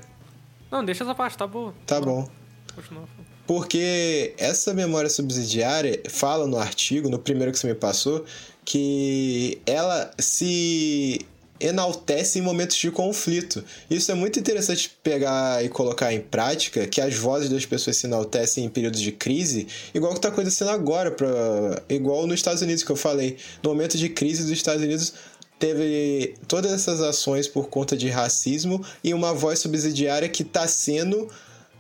Não, 0.72 0.84
deixa 0.84 1.04
essa 1.04 1.16
parte, 1.16 1.38
tá 1.38 1.48
boa. 1.48 1.74
Tá 1.86 2.02
bom. 2.02 2.28
Continua. 2.76 3.04
Porque 3.46 4.34
essa 4.38 4.74
memória 4.74 5.10
subsidiária 5.10 6.02
fala 6.10 6.46
no 6.46 6.58
artigo, 6.58 7.08
no 7.10 7.18
primeiro 7.18 7.54
que 7.54 7.58
você 7.58 7.68
me 7.68 7.76
passou, 7.76 8.26
que 8.66 9.62
ela 9.66 10.12
se 10.20 11.26
enaltece 11.60 12.40
em 12.40 12.42
momentos 12.42 12.78
de 12.78 12.92
conflito. 12.92 13.64
Isso 13.90 14.12
é 14.12 14.16
muito 14.16 14.40
interessante 14.40 14.92
pegar 15.02 15.64
e 15.64 15.70
colocar 15.70 16.14
em 16.14 16.20
prática, 16.20 16.88
que 16.88 17.02
as 17.02 17.16
vozes 17.16 17.50
das 17.50 17.66
pessoas 17.66 17.98
se 17.98 18.08
enaltecem 18.08 18.66
em 18.66 18.70
períodos 18.70 19.00
de 19.00 19.12
crise, 19.12 19.68
igual 19.94 20.12
que 20.14 20.20
está 20.20 20.30
acontecendo 20.30 20.70
agora, 20.70 21.12
pra, 21.12 21.82
igual 21.90 22.28
nos 22.28 22.36
Estados 22.36 22.62
Unidos 22.62 22.84
que 22.84 22.92
eu 22.92 22.96
falei. 22.96 23.38
No 23.64 23.70
momento 23.70 23.98
de 23.98 24.10
crise 24.10 24.44
dos 24.44 24.52
Estados 24.52 24.84
Unidos, 24.84 25.14
teve 25.60 26.36
todas 26.48 26.72
essas 26.72 27.02
ações 27.02 27.48
por 27.48 27.68
conta 27.70 27.98
de 27.98 28.10
racismo 28.10 28.84
e 29.04 29.14
uma 29.14 29.34
voz 29.34 29.60
subsidiária 29.60 30.30
que 30.30 30.44
está 30.44 30.68
sendo 30.68 31.28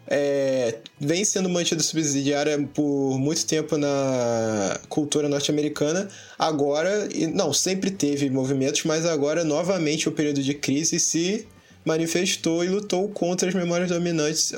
é, 0.07 0.77
vem 0.99 1.23
sendo 1.25 1.49
mantida 1.49 1.83
subsidiária 1.83 2.57
por 2.73 3.17
muito 3.19 3.45
tempo 3.45 3.77
na 3.77 4.79
cultura 4.89 5.27
norte-americana. 5.27 6.07
Agora, 6.39 7.09
não, 7.33 7.51
sempre 7.53 7.91
teve 7.91 8.29
movimentos, 8.29 8.83
mas 8.83 9.05
agora 9.05 9.43
novamente 9.43 10.07
o 10.07 10.11
período 10.11 10.41
de 10.41 10.53
crise 10.53 10.99
se 10.99 11.47
manifestou 11.85 12.63
e 12.63 12.67
lutou 12.67 13.07
contra 13.09 13.47
as 13.47 13.55
memórias 13.55 13.89
dominantes 13.89 14.53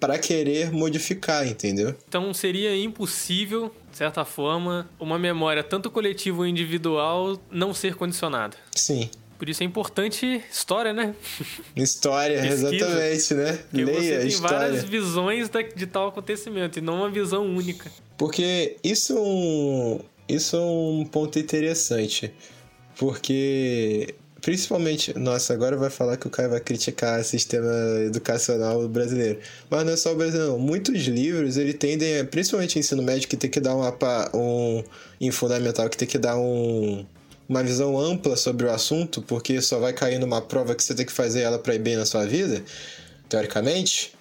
para 0.00 0.18
querer 0.18 0.72
modificar, 0.72 1.46
entendeu? 1.46 1.94
Então 2.08 2.34
seria 2.34 2.76
impossível, 2.76 3.72
de 3.90 3.96
certa 3.96 4.24
forma, 4.24 4.88
uma 4.98 5.18
memória 5.18 5.62
tanto 5.62 5.90
coletiva 5.90 6.38
ou 6.38 6.46
individual 6.46 7.40
não 7.50 7.72
ser 7.72 7.94
condicionada. 7.94 8.56
Sim. 8.74 9.08
Por 9.44 9.50
isso 9.50 9.62
é 9.62 9.66
importante 9.66 10.42
história, 10.50 10.94
né? 10.94 11.14
História, 11.76 12.40
Pesquisa. 12.48 12.74
exatamente, 12.74 13.34
né? 13.34 13.58
Porque 13.70 13.84
Leia 13.84 14.00
você 14.00 14.18
tem 14.20 14.28
história. 14.28 14.58
várias 14.58 14.84
visões 14.84 15.50
de 15.76 15.86
tal 15.86 16.08
acontecimento 16.08 16.78
e 16.78 16.80
não 16.82 16.94
uma 17.00 17.10
visão 17.10 17.44
única. 17.44 17.90
Porque 18.16 18.78
isso 18.82 19.12
é 19.12 19.20
um, 19.20 20.00
isso 20.26 20.56
é 20.56 20.60
um 20.60 21.04
ponto 21.12 21.38
interessante. 21.38 22.32
Porque, 22.96 24.14
principalmente, 24.40 25.12
nossa, 25.18 25.52
agora 25.52 25.76
vai 25.76 25.90
falar 25.90 26.16
que 26.16 26.26
o 26.26 26.30
Caio 26.30 26.48
vai 26.48 26.60
criticar 26.60 27.20
o 27.20 27.24
sistema 27.24 27.70
educacional 28.06 28.88
brasileiro. 28.88 29.40
Mas 29.68 29.84
não 29.84 29.92
é 29.92 29.96
só 29.98 30.14
o 30.14 30.16
brasileiro, 30.16 30.52
não. 30.52 30.58
Muitos 30.58 31.02
livros, 31.02 31.58
ele 31.58 31.74
tendem, 31.74 32.24
principalmente 32.24 32.78
ensino 32.78 33.02
médio, 33.02 33.28
que 33.28 33.36
tem 33.36 33.50
que 33.50 33.60
dar 33.60 33.74
uma, 33.74 33.92
pa- 33.92 34.30
um, 34.32 34.82
em 35.20 35.30
fundamental, 35.30 35.90
que 35.90 35.98
tem 35.98 36.08
que 36.08 36.16
dar 36.16 36.38
um, 36.38 37.04
uma 37.48 37.62
visão 37.62 37.98
ampla 37.98 38.36
sobre 38.36 38.66
o 38.66 38.70
assunto, 38.70 39.22
porque 39.22 39.60
só 39.60 39.78
vai 39.78 39.92
cair 39.92 40.18
numa 40.18 40.40
prova 40.40 40.74
que 40.74 40.82
você 40.82 40.94
tem 40.94 41.04
que 41.04 41.12
fazer 41.12 41.40
ela 41.42 41.58
para 41.58 41.74
ir 41.74 41.78
bem 41.78 41.96
na 41.96 42.06
sua 42.06 42.26
vida, 42.26 42.62
teoricamente 43.28 44.14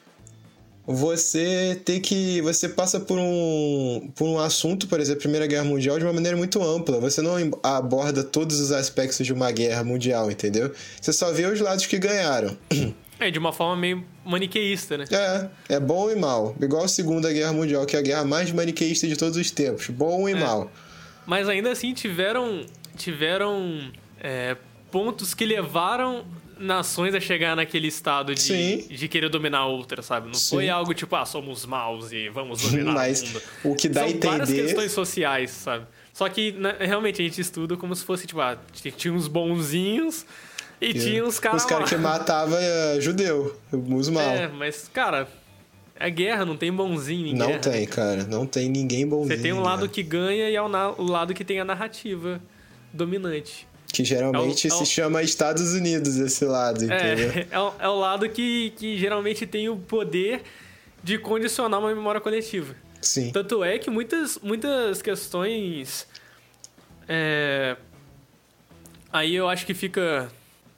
você 0.85 1.79
tem 1.85 2.01
que 2.01 2.41
você 2.41 2.67
passa 2.67 2.99
por 2.99 3.17
um 3.17 4.11
por 4.15 4.27
um 4.27 4.37
assunto, 4.37 4.87
por 4.87 4.99
exemplo, 4.99 5.21
Primeira 5.21 5.47
Guerra 5.47 5.63
Mundial 5.63 5.97
de 5.97 6.03
uma 6.03 6.11
maneira 6.11 6.35
muito 6.35 6.61
ampla. 6.61 6.99
Você 6.99 7.21
não 7.21 7.35
aborda 7.63 8.23
todos 8.23 8.59
os 8.59 8.71
aspectos 8.71 9.25
de 9.25 9.31
uma 9.31 9.49
guerra 9.51 9.83
mundial, 9.83 10.29
entendeu? 10.29 10.73
Você 10.99 11.13
só 11.13 11.31
vê 11.31 11.45
os 11.45 11.59
lados 11.59 11.85
que 11.85 11.97
ganharam. 11.97 12.57
É, 13.19 13.29
de 13.31 13.39
uma 13.39 13.53
forma 13.53 13.77
meio 13.77 14.03
maniqueísta, 14.25 14.97
né? 14.97 15.05
É, 15.09 15.75
é 15.75 15.79
bom 15.79 16.09
e 16.09 16.15
mal. 16.15 16.53
Igual 16.59 16.83
a 16.83 16.87
Segunda 16.89 17.31
Guerra 17.31 17.53
Mundial, 17.53 17.85
que 17.85 17.95
é 17.95 17.99
a 17.99 18.01
guerra 18.01 18.25
mais 18.25 18.51
maniqueísta 18.51 19.07
de 19.07 19.15
todos 19.15 19.37
os 19.37 19.49
tempos. 19.49 19.87
Bom 19.87 20.27
e 20.27 20.33
mal. 20.33 20.69
Mas 21.25 21.47
ainda 21.47 21.71
assim 21.71 21.93
tiveram 21.93 22.65
tiveram 22.95 23.91
é, 24.19 24.55
pontos 24.91 25.33
que 25.33 25.45
levaram 25.45 26.25
nações 26.59 27.13
a 27.15 27.19
chegar 27.19 27.55
naquele 27.55 27.87
estado 27.87 28.33
de, 28.33 28.41
Sim. 28.41 28.87
de 28.89 29.07
querer 29.07 29.27
dominar 29.29 29.65
outra, 29.65 30.01
sabe? 30.01 30.27
Não 30.27 30.33
Sim. 30.35 30.55
foi 30.55 30.69
algo 30.69 30.93
tipo, 30.93 31.15
ah, 31.15 31.25
somos 31.25 31.65
maus 31.65 32.11
e 32.11 32.29
vamos 32.29 32.61
dominar 32.61 32.93
Mas 32.93 33.21
o 33.21 33.25
mundo. 33.27 33.41
o 33.65 33.75
que 33.75 33.89
dá 33.89 34.01
São 34.07 34.09
a 34.09 34.25
várias 34.25 34.49
entender- 34.49 34.63
questões 34.67 34.91
sociais, 34.91 35.51
sabe? 35.51 35.85
Só 36.13 36.29
que 36.29 36.51
né, 36.51 36.75
realmente 36.79 37.21
a 37.21 37.25
gente 37.25 37.41
estuda 37.41 37.75
como 37.75 37.95
se 37.95 38.05
fosse, 38.05 38.27
tipo, 38.27 38.39
ah, 38.39 38.57
tinha 38.95 39.13
uns 39.13 39.27
bonzinhos 39.27 40.25
e 40.79 40.93
tinha 40.93 41.25
uns 41.25 41.39
caras 41.39 41.63
Os 41.63 41.69
caras 41.69 41.89
que 41.89 41.95
matavam 41.97 42.57
é, 42.57 43.01
judeu, 43.01 43.57
os 43.71 44.09
mal. 44.09 44.21
É, 44.23 44.47
mas, 44.47 44.87
cara, 44.93 45.27
é 45.99 46.09
guerra, 46.11 46.45
não 46.45 46.55
tem 46.55 46.71
bonzinho 46.71 47.27
em 47.27 47.33
não 47.33 47.47
guerra. 47.47 47.59
tem, 47.59 47.85
cara. 47.87 48.23
Não 48.25 48.45
tem 48.45 48.69
ninguém 48.69 49.07
bonzinho. 49.07 49.35
Você 49.35 49.41
tem 49.41 49.53
um 49.53 49.61
lado 49.61 49.83
né? 49.85 49.89
que 49.91 50.03
ganha 50.03 50.49
e 50.49 50.55
é 50.55 50.61
o, 50.61 50.69
na- 50.69 50.91
o 50.91 51.03
lado 51.03 51.33
que 51.33 51.43
tem 51.43 51.59
a 51.59 51.65
narrativa 51.65 52.39
dominante. 52.93 53.67
Que 53.91 54.03
geralmente 54.05 54.67
é 54.67 54.71
o- 54.71 54.73
é 54.73 54.75
o- 54.75 54.85
se 54.85 54.91
chama 54.91 55.21
Estados 55.21 55.73
Unidos, 55.73 56.15
esse 56.17 56.45
lado, 56.45 56.83
entendeu? 56.83 57.31
É, 57.31 57.47
é, 57.51 57.59
o- 57.59 57.73
é 57.79 57.87
o 57.89 57.95
lado 57.99 58.27
que, 58.29 58.71
que 58.77 58.97
geralmente 58.97 59.45
tem 59.45 59.67
o 59.69 59.77
poder 59.77 60.41
de 61.03 61.17
condicionar 61.17 61.79
uma 61.79 61.89
memória 61.93 62.21
coletiva. 62.21 62.75
Sim. 63.01 63.31
Tanto 63.31 63.63
é 63.63 63.77
que 63.77 63.89
muitas, 63.89 64.39
muitas 64.41 65.01
questões. 65.01 66.07
é, 67.07 67.75
aí 69.11 69.35
eu 69.35 69.47
acho 69.49 69.65
que 69.65 69.73
fica. 69.73 70.29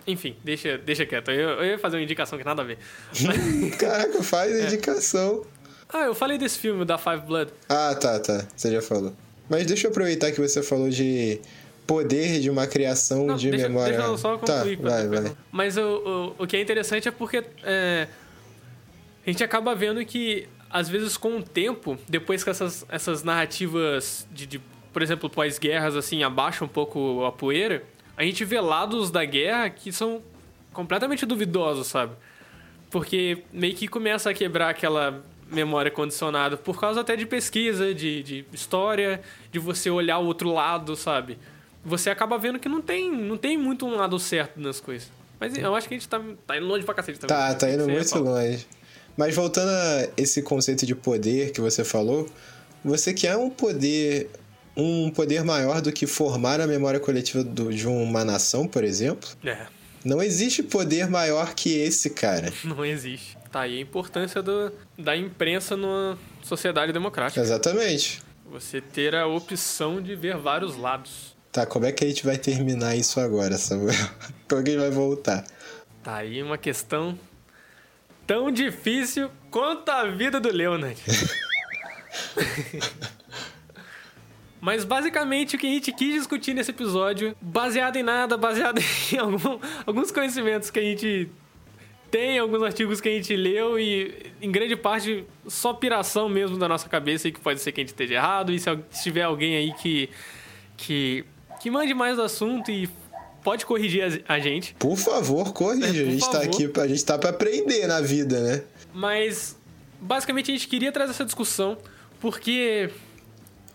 Enfim, 0.07 0.35
deixa, 0.43 0.77
deixa 0.77 1.05
quieto. 1.05 1.31
Eu, 1.31 1.49
eu 1.49 1.65
ia 1.65 1.79
fazer 1.79 1.97
uma 1.97 2.03
indicação 2.03 2.37
que 2.37 2.43
nada 2.45 2.61
a 2.61 2.65
ver. 2.65 2.77
Mas- 3.21 3.75
Caraca, 3.77 4.21
faz 4.23 4.51
É. 4.53 4.67
indicação. 4.67 5.45
ah, 5.89 6.01
eu 6.05 6.13
falei 6.15 6.37
desse 6.37 6.59
filme, 6.59 6.83
da 6.85 6.97
Five 6.97 7.21
Blood. 7.25 7.51
Ah, 7.69 7.95
tá, 7.95 8.19
tá. 8.19 8.45
Você 8.55 8.71
já 8.71 8.81
falou. 8.81 9.13
Mas 9.49 9.65
deixa 9.65 9.87
eu 9.87 9.91
aproveitar 9.91 10.31
que 10.31 10.39
você 10.41 10.61
falou 10.61 10.89
de 10.89 11.39
poder 11.85 12.39
de 12.39 12.49
uma 12.49 12.67
criação 12.67 13.25
Não, 13.27 13.35
de 13.35 13.51
deixa, 13.51 13.67
memória. 13.67 13.93
deixa 13.93 14.07
eu 14.07 14.17
só 14.17 14.37
tá, 14.37 14.57
concluir. 14.57 14.77
pra 14.77 14.89
vai, 14.89 15.07
vai. 15.07 15.35
Mas 15.51 15.77
o, 15.77 16.33
o, 16.39 16.43
o 16.43 16.47
que 16.47 16.57
é 16.57 16.61
interessante 16.61 17.07
é 17.07 17.11
porque 17.11 17.43
é, 17.63 18.07
a 19.25 19.29
gente 19.29 19.43
acaba 19.43 19.73
vendo 19.75 20.03
que, 20.05 20.47
às 20.69 20.89
vezes, 20.89 21.17
com 21.17 21.37
o 21.37 21.43
tempo, 21.43 21.97
depois 22.07 22.43
que 22.43 22.49
essas, 22.49 22.85
essas 22.89 23.23
narrativas 23.23 24.27
de, 24.31 24.45
de, 24.45 24.61
por 24.91 25.01
exemplo, 25.01 25.29
pós-guerras, 25.29 25.95
assim, 25.95 26.23
abaixam 26.23 26.65
um 26.65 26.69
pouco 26.69 27.23
a 27.25 27.31
poeira, 27.31 27.83
a 28.17 28.23
gente 28.23 28.43
vê 28.45 28.59
lados 28.59 29.11
da 29.11 29.25
guerra 29.25 29.69
que 29.69 29.91
são 29.91 30.21
completamente 30.73 31.25
duvidosos, 31.25 31.87
sabe? 31.87 32.13
Porque 32.89 33.43
meio 33.51 33.75
que 33.75 33.87
começa 33.87 34.29
a 34.29 34.33
quebrar 34.33 34.69
aquela 34.69 35.23
memória 35.51 35.91
condicionada 35.91 36.57
por 36.57 36.79
causa 36.79 37.01
até 37.01 37.15
de 37.15 37.25
pesquisa, 37.25 37.93
de, 37.93 38.23
de 38.23 38.45
história, 38.51 39.21
de 39.51 39.59
você 39.59 39.89
olhar 39.89 40.17
o 40.17 40.25
outro 40.25 40.51
lado, 40.51 40.95
sabe? 40.95 41.37
Você 41.85 42.09
acaba 42.09 42.37
vendo 42.37 42.57
que 42.59 42.67
não 42.67 42.81
tem, 42.81 43.11
não 43.11 43.37
tem 43.37 43.57
muito 43.57 43.85
um 43.85 43.95
lado 43.95 44.17
certo 44.19 44.59
nas 44.59 44.79
coisas. 44.79 45.07
Mas 45.39 45.55
eu 45.57 45.75
acho 45.75 45.87
que 45.87 45.93
a 45.93 45.97
gente 45.97 46.09
tá, 46.09 46.19
tá 46.47 46.57
indo 46.57 46.65
longe 46.65 46.83
pra 46.83 46.93
cacete 46.95 47.19
também. 47.19 47.35
Tá, 47.35 47.53
tá 47.53 47.69
indo 47.69 47.87
ia 47.87 47.93
muito 47.93 48.17
longe. 48.19 48.65
Mas 49.15 49.35
voltando 49.35 49.69
a 49.69 50.09
esse 50.17 50.41
conceito 50.41 50.85
de 50.85 50.95
poder 50.95 51.51
que 51.51 51.61
você 51.61 51.83
falou, 51.83 52.27
você 52.83 53.13
quer 53.13 53.37
um 53.37 53.49
poder 53.49 54.29
um 54.77 55.09
poder 55.09 55.41
maior 55.45 55.81
do 55.81 55.89
que 55.91 56.05
formar 56.05 56.59
a 56.59 56.67
memória 56.67 56.99
coletiva 56.99 57.41
do- 57.43 57.71
de 57.73 57.87
uma 57.87 58.25
nação, 58.25 58.67
por 58.67 58.83
exemplo? 58.83 59.29
É, 59.45 59.67
Não 60.03 60.21
existe 60.21 60.61
poder 60.61 61.09
maior 61.09 61.53
que 61.55 61.77
esse, 61.77 62.09
cara. 62.09 62.51
não 62.63 62.83
existe. 62.83 63.37
Tá 63.51 63.61
aí 63.61 63.77
a 63.77 63.81
importância 63.81 64.41
do, 64.41 64.71
da 64.97 65.15
imprensa 65.15 65.77
numa 65.77 66.17
sociedade 66.43 66.91
democrática. 66.91 67.39
Exatamente. 67.41 68.21
Você 68.51 68.81
ter 68.81 69.15
a 69.15 69.25
opção 69.27 70.01
de 70.01 70.13
ver 70.13 70.35
vários 70.37 70.75
lados. 70.75 71.34
Tá, 71.55 71.65
como 71.65 71.85
é 71.85 71.91
que 71.93 72.03
a 72.03 72.07
gente 72.09 72.25
vai 72.25 72.37
terminar 72.37 72.97
isso 72.97 73.17
agora, 73.17 73.57
Samuel? 73.57 73.95
Como 74.49 74.61
que 74.61 74.71
a 74.71 74.73
gente 74.73 74.81
vai 74.81 74.91
voltar? 74.91 75.45
Tá 76.03 76.17
aí 76.17 76.43
uma 76.43 76.57
questão 76.57 77.17
tão 78.27 78.51
difícil 78.51 79.31
quanto 79.49 79.87
a 79.87 80.05
vida 80.05 80.37
do 80.37 80.51
Leonard. 80.51 81.01
Mas 84.59 84.83
basicamente 84.83 85.55
o 85.55 85.59
que 85.59 85.65
a 85.65 85.69
gente 85.69 85.93
quis 85.93 86.15
discutir 86.15 86.53
nesse 86.53 86.71
episódio, 86.71 87.33
baseado 87.39 87.95
em 87.95 88.03
nada, 88.03 88.35
baseado 88.35 88.81
em 89.13 89.17
algum- 89.17 89.57
alguns 89.85 90.11
conhecimentos 90.11 90.69
que 90.69 90.79
a 90.79 90.83
gente 90.83 91.29
tem, 92.11 92.37
alguns 92.37 92.63
artigos 92.63 92.99
que 92.99 93.07
a 93.07 93.13
gente 93.13 93.33
leu 93.33 93.79
e 93.79 94.33
em 94.41 94.51
grande 94.51 94.75
parte 94.75 95.23
só 95.47 95.71
piração 95.73 96.27
mesmo 96.27 96.57
da 96.57 96.67
nossa 96.67 96.89
cabeça 96.89 97.29
e 97.29 97.31
que 97.31 97.39
pode 97.39 97.61
ser 97.61 97.71
que 97.71 97.79
a 97.79 97.83
gente 97.83 97.93
esteja 97.93 98.15
errado. 98.15 98.51
E 98.51 98.59
se, 98.59 98.69
se 98.89 99.03
tiver 99.03 99.21
alguém 99.23 99.55
aí 99.55 99.73
que, 99.73 100.09
que, 100.75 101.23
que 101.65 101.71
mande 101.71 101.95
mais 101.95 102.15
do 102.15 102.21
assunto 102.21 102.69
e 102.69 102.87
pode 103.43 103.65
corrigir 103.65 104.23
a, 104.27 104.37
gente. 104.37 104.75
Por 104.77 104.95
favor, 104.95 105.51
corrija. 105.51 105.87
É, 105.87 106.03
por 106.03 106.09
a 106.09 106.11
gente 106.11 106.21
tá 106.21 106.31
favor. 106.33 106.45
aqui, 106.45 106.79
a 106.79 106.87
gente 106.87 107.03
tá 107.05 107.17
pra 107.17 107.31
aprender 107.31 107.87
na 107.87 108.01
vida, 108.01 108.39
né? 108.39 108.63
Mas 108.93 109.57
basicamente 109.99 110.51
a 110.51 110.53
gente 110.53 110.67
queria 110.67 110.91
trazer 110.91 111.09
essa 111.09 111.25
discussão 111.25 111.75
porque 112.19 112.91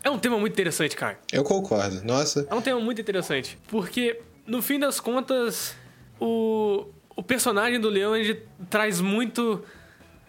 é 0.04 0.08
um 0.08 0.20
tema 0.20 0.38
muito 0.38 0.52
interessante, 0.52 0.94
cara. 0.94 1.18
Eu 1.32 1.42
concordo. 1.42 2.00
Nossa, 2.04 2.46
É 2.48 2.54
um 2.54 2.62
tema 2.62 2.78
muito 2.78 3.00
interessante. 3.00 3.58
Porque, 3.66 4.20
no 4.46 4.62
fim 4.62 4.78
das 4.78 5.00
contas, 5.00 5.74
o, 6.20 6.86
o 7.16 7.24
personagem 7.24 7.80
do 7.80 7.88
Leon 7.88 8.14
ele 8.14 8.40
traz 8.70 9.00
muito 9.00 9.64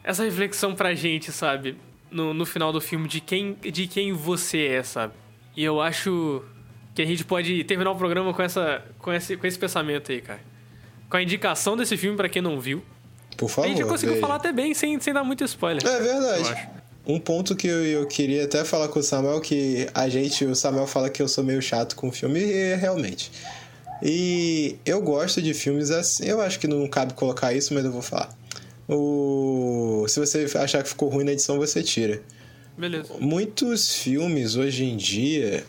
essa 0.04 0.24
reflexão 0.24 0.74
pra 0.74 0.96
gente, 0.96 1.32
sabe? 1.32 1.78
No, 2.10 2.34
no 2.34 2.44
final 2.44 2.74
do 2.74 2.82
filme, 2.82 3.08
de 3.08 3.22
quem, 3.22 3.54
de 3.54 3.86
quem 3.86 4.14
você 4.14 4.66
é, 4.66 4.82
sabe? 4.82 5.14
E 5.56 5.64
eu 5.64 5.80
acho 5.80 6.44
que 6.94 7.02
a 7.02 7.06
gente 7.06 7.24
pode 7.24 7.64
terminar 7.64 7.92
o 7.92 7.96
programa 7.96 8.34
com, 8.34 8.42
essa, 8.42 8.84
com, 9.00 9.14
esse, 9.14 9.38
com 9.38 9.48
esse 9.48 9.58
pensamento 9.58 10.12
aí, 10.12 10.22
cara. 10.22 10.42
Com 11.10 11.18
a 11.18 11.24
indicação 11.24 11.76
desse 11.78 11.98
filme 11.98 12.18
pra 12.18 12.30
quem 12.30 12.42
não 12.42 12.60
viu. 12.60 12.84
Por 13.38 13.50
favor. 13.50 13.66
a 13.66 13.70
gente 13.70 13.84
conseguiu 13.84 14.16
veja. 14.16 14.22
falar 14.22 14.36
até 14.36 14.52
bem, 14.52 14.74
sem, 14.74 15.00
sem 15.00 15.14
dar 15.14 15.24
muito 15.24 15.44
spoiler. 15.46 15.86
É 15.86 16.00
verdade. 16.00 16.70
Um 17.06 17.20
ponto 17.20 17.56
que 17.56 17.68
eu, 17.68 17.84
eu 17.86 18.08
queria 18.08 18.46
até 18.46 18.64
falar 18.64 18.88
com 18.90 19.00
o 19.00 19.04
Samuel, 19.04 19.42
que 19.42 19.88
a 19.94 20.08
gente, 20.08 20.46
o 20.46 20.56
Samuel 20.56 20.86
fala 20.86 21.10
que 21.10 21.22
eu 21.22 21.28
sou 21.28 21.44
meio 21.44 21.62
chato 21.62 21.96
com 21.96 22.12
filme, 22.12 22.40
e 22.40 22.54
é 22.54 22.76
realmente. 22.76 23.32
E 24.04 24.78
eu 24.86 25.02
gosto 25.02 25.42
de 25.42 25.54
filmes 25.54 25.92
assim, 25.92 26.26
eu 26.26 26.42
acho 26.42 26.60
que 26.60 26.68
não 26.68 26.88
cabe 26.88 27.14
colocar 27.14 27.54
isso, 27.54 27.74
mas 27.74 27.84
eu 27.86 27.92
vou 27.92 28.02
falar. 28.02 28.36
O... 28.88 30.06
Se 30.08 30.20
você 30.20 30.46
achar 30.58 30.84
que 30.84 30.90
ficou 30.90 31.10
ruim 31.10 31.24
na 31.24 31.32
edição, 31.32 31.58
você 31.58 31.82
tira. 31.82 32.22
Beleza. 32.78 33.14
Muitos 33.20 33.94
filmes 33.96 34.56
hoje 34.56 34.86
em 34.86 34.98
dia 34.98 35.64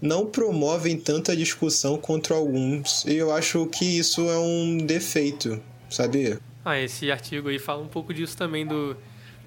não 0.00 0.26
promovem 0.26 0.98
tanta 0.98 1.36
discussão 1.36 1.96
contra 1.96 2.34
alguns, 2.34 3.04
e 3.04 3.14
eu 3.16 3.32
acho 3.32 3.66
que 3.66 3.84
isso 3.98 4.28
é 4.28 4.38
um 4.38 4.78
defeito, 4.78 5.60
sabia? 5.90 6.38
Ah, 6.64 6.78
esse 6.78 7.10
artigo 7.10 7.48
aí 7.48 7.58
fala 7.58 7.82
um 7.82 7.88
pouco 7.88 8.12
disso 8.12 8.36
também 8.36 8.66
do. 8.66 8.96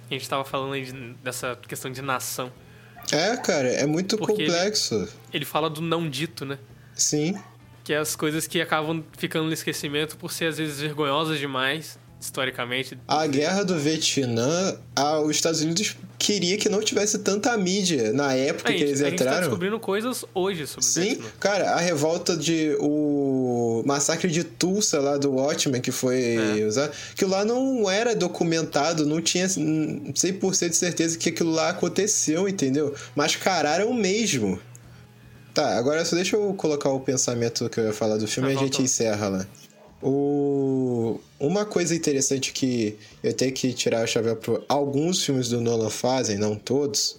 A 0.09 0.13
gente 0.13 0.27
tava 0.29 0.43
falando 0.45 0.73
aí 0.73 0.85
de- 0.85 1.13
dessa 1.23 1.55
questão 1.67 1.91
de 1.91 2.01
nação. 2.01 2.51
É, 3.11 3.35
cara, 3.37 3.67
é 3.69 3.85
muito 3.85 4.17
Porque 4.17 4.33
ele- 4.41 4.51
complexo. 4.51 5.07
Ele 5.33 5.45
fala 5.45 5.69
do 5.69 5.81
não 5.81 6.09
dito, 6.09 6.45
né? 6.45 6.57
Sim. 6.93 7.35
Que 7.83 7.93
é 7.93 7.97
as 7.97 8.15
coisas 8.15 8.47
que 8.47 8.59
acabam 8.61 9.03
ficando 9.17 9.47
no 9.47 9.53
esquecimento 9.53 10.17
por 10.17 10.31
ser 10.31 10.45
às 10.47 10.57
vezes 10.57 10.79
vergonhosas 10.79 11.39
demais, 11.39 11.97
historicamente. 12.19 12.97
A 13.07 13.25
guerra 13.27 13.63
do 13.63 13.77
Vietnã, 13.77 14.75
a- 14.95 15.19
os 15.21 15.31
Estados 15.35 15.61
Unidos 15.61 15.95
queria 16.17 16.57
que 16.57 16.67
não 16.67 16.81
tivesse 16.81 17.19
tanta 17.19 17.55
mídia 17.55 18.11
na 18.11 18.33
época 18.33 18.69
a 18.69 18.73
que 18.73 18.79
gente, 18.79 18.87
eles 18.89 19.01
a 19.01 19.09
gente 19.09 19.17
tá 19.19 19.23
entraram. 19.25 19.41
descobrindo 19.41 19.79
coisas 19.79 20.25
hoje 20.33 20.65
sobre 20.65 20.81
o 20.81 20.83
Sim, 20.89 21.01
Vietnã. 21.01 21.25
cara, 21.39 21.71
a 21.73 21.79
revolta 21.79 22.35
de. 22.35 22.75
O 22.79 23.83
massacre 23.85 24.29
de 24.31 24.43
Tulsa 24.43 24.99
lá 24.99 25.15
do 25.17 25.31
Watchmen, 25.33 25.79
que 25.79 25.91
foi 25.91 26.59
É. 26.59 26.65
usado. 26.65 26.91
Aquilo 27.11 27.31
lá 27.31 27.45
não 27.45 27.89
era 27.89 28.15
documentado, 28.15 29.05
não 29.05 29.21
tinha 29.21 29.45
hum, 29.57 30.11
100% 30.15 30.69
de 30.71 30.75
certeza 30.77 31.17
que 31.17 31.29
aquilo 31.29 31.51
lá 31.51 31.69
aconteceu, 31.69 32.47
entendeu? 32.49 32.95
Mascararam 33.15 33.93
mesmo. 33.93 34.59
Tá, 35.53 35.77
agora 35.77 36.03
só 36.05 36.15
deixa 36.15 36.35
eu 36.35 36.53
colocar 36.53 36.89
o 36.89 36.99
pensamento 36.99 37.67
que 37.69 37.79
eu 37.79 37.85
ia 37.85 37.93
falar 37.93 38.17
do 38.17 38.27
filme 38.27 38.49
e 38.49 38.51
a 38.51 38.55
gente 38.55 38.61
voltou. 38.69 38.85
encerra 38.85 39.27
lá. 39.27 39.47
O... 40.01 41.19
Uma 41.39 41.65
coisa 41.65 41.95
interessante 41.95 42.53
que 42.53 42.95
eu 43.23 43.33
tenho 43.33 43.51
que 43.51 43.73
tirar 43.73 44.03
o 44.03 44.07
chapéu 44.07 44.35
para 44.35 44.61
alguns 44.67 45.23
filmes 45.23 45.49
do 45.49 45.61
Nolan 45.61 45.89
fazem, 45.89 46.37
não 46.37 46.55
todos, 46.55 47.17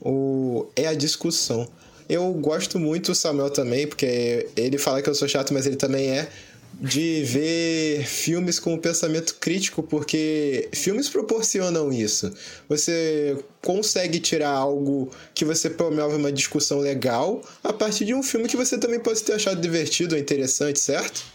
o... 0.00 0.66
é 0.76 0.86
a 0.86 0.94
discussão. 0.94 1.68
Eu 2.08 2.32
gosto 2.34 2.78
muito 2.78 3.12
do 3.12 3.14
Samuel 3.14 3.50
também, 3.50 3.86
porque 3.86 4.48
ele 4.56 4.76
fala 4.76 5.00
que 5.00 5.08
eu 5.08 5.14
sou 5.14 5.26
chato, 5.26 5.54
mas 5.54 5.66
ele 5.66 5.76
também 5.76 6.10
é, 6.10 6.28
de 6.80 7.22
ver 7.22 8.04
filmes 8.04 8.58
com 8.58 8.76
pensamento 8.76 9.36
crítico, 9.36 9.82
porque 9.82 10.68
filmes 10.72 11.08
proporcionam 11.08 11.92
isso. 11.92 12.32
Você 12.68 13.38
consegue 13.62 14.18
tirar 14.20 14.50
algo 14.50 15.10
que 15.34 15.44
você 15.44 15.70
promove 15.70 16.16
uma 16.16 16.32
discussão 16.32 16.80
legal 16.80 17.42
a 17.62 17.72
partir 17.72 18.04
de 18.04 18.14
um 18.14 18.22
filme 18.22 18.48
que 18.48 18.56
você 18.56 18.76
também 18.76 19.00
pode 19.00 19.22
ter 19.22 19.34
achado 19.34 19.60
divertido 19.60 20.14
ou 20.14 20.20
interessante, 20.20 20.78
certo? 20.78 21.33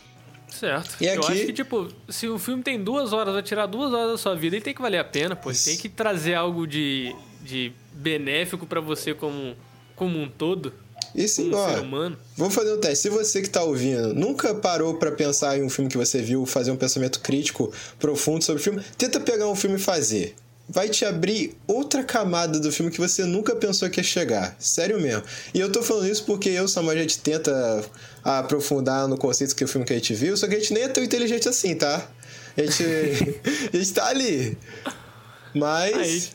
Certo. 0.51 0.95
E 1.01 1.05
Eu 1.05 1.21
aqui- 1.21 1.31
acho 1.33 1.45
que, 1.45 1.53
tipo, 1.53 1.87
se 2.09 2.27
o 2.27 2.37
filme 2.39 2.63
tem 2.63 2.83
duas 2.83 3.13
horas, 3.13 3.33
vai 3.33 3.43
tirar 3.43 3.65
duas 3.65 3.93
horas 3.93 4.11
da 4.11 4.17
sua 4.17 4.35
vida, 4.35 4.55
ele 4.55 4.63
tem 4.63 4.73
que 4.73 4.81
valer 4.81 4.97
a 4.99 5.03
pena, 5.03 5.35
pô. 5.35 5.49
Ele 5.49 5.59
tem 5.59 5.77
que 5.77 5.87
trazer 5.89 6.33
algo 6.33 6.65
de, 6.67 7.15
de 7.43 7.71
benéfico 7.93 8.65
pra 8.65 8.81
você 8.81 9.13
como, 9.13 9.55
como 9.95 10.17
um 10.19 10.27
todo, 10.29 10.73
E 11.15 11.27
sim, 11.27 11.51
ó, 11.53 11.81
humano. 11.81 12.17
Vamos 12.37 12.53
fazer 12.53 12.73
um 12.73 12.79
teste. 12.79 13.03
Se 13.03 13.09
você 13.09 13.41
que 13.41 13.49
tá 13.49 13.63
ouvindo 13.63 14.13
nunca 14.13 14.53
parou 14.53 14.95
pra 14.95 15.11
pensar 15.11 15.57
em 15.57 15.63
um 15.63 15.69
filme 15.69 15.89
que 15.89 15.97
você 15.97 16.21
viu, 16.21 16.45
fazer 16.45 16.71
um 16.71 16.75
pensamento 16.77 17.19
crítico 17.21 17.71
profundo 17.97 18.43
sobre 18.43 18.61
o 18.61 18.63
filme, 18.63 18.81
tenta 18.97 19.19
pegar 19.19 19.47
um 19.47 19.55
filme 19.55 19.77
e 19.77 19.79
fazer. 19.79 20.35
Vai 20.71 20.87
te 20.87 21.03
abrir 21.03 21.57
outra 21.65 22.03
camada 22.03 22.59
do 22.59 22.71
filme 22.71 22.91
que 22.91 22.99
você 22.99 23.25
nunca 23.25 23.55
pensou 23.55 23.89
que 23.89 23.99
ia 23.99 24.03
chegar. 24.03 24.55
Sério 24.59 25.01
mesmo. 25.01 25.23
E 25.51 25.59
eu 25.59 25.71
tô 25.71 25.81
falando 25.81 26.07
isso 26.07 26.23
porque 26.25 26.49
eu 26.49 26.67
Samuel, 26.67 26.97
a 26.97 27.01
gente 27.01 27.19
tenta 27.19 27.83
aprofundar 28.23 29.07
no 29.07 29.17
conceito 29.17 29.55
que 29.55 29.63
o 29.63 29.67
filme 29.67 29.85
que 29.85 29.93
a 29.93 29.95
gente 29.95 30.13
viu, 30.13 30.37
só 30.37 30.47
que 30.47 30.55
a 30.55 30.59
gente 30.59 30.73
nem 30.73 30.83
é 30.83 30.87
tão 30.87 31.03
inteligente 31.03 31.49
assim, 31.49 31.75
tá? 31.75 32.07
A 32.55 32.61
gente, 32.61 32.83
a 33.73 33.77
gente 33.77 33.93
tá 33.93 34.07
ali. 34.07 34.57
Mas. 35.55 35.95
Aí, 35.95 36.29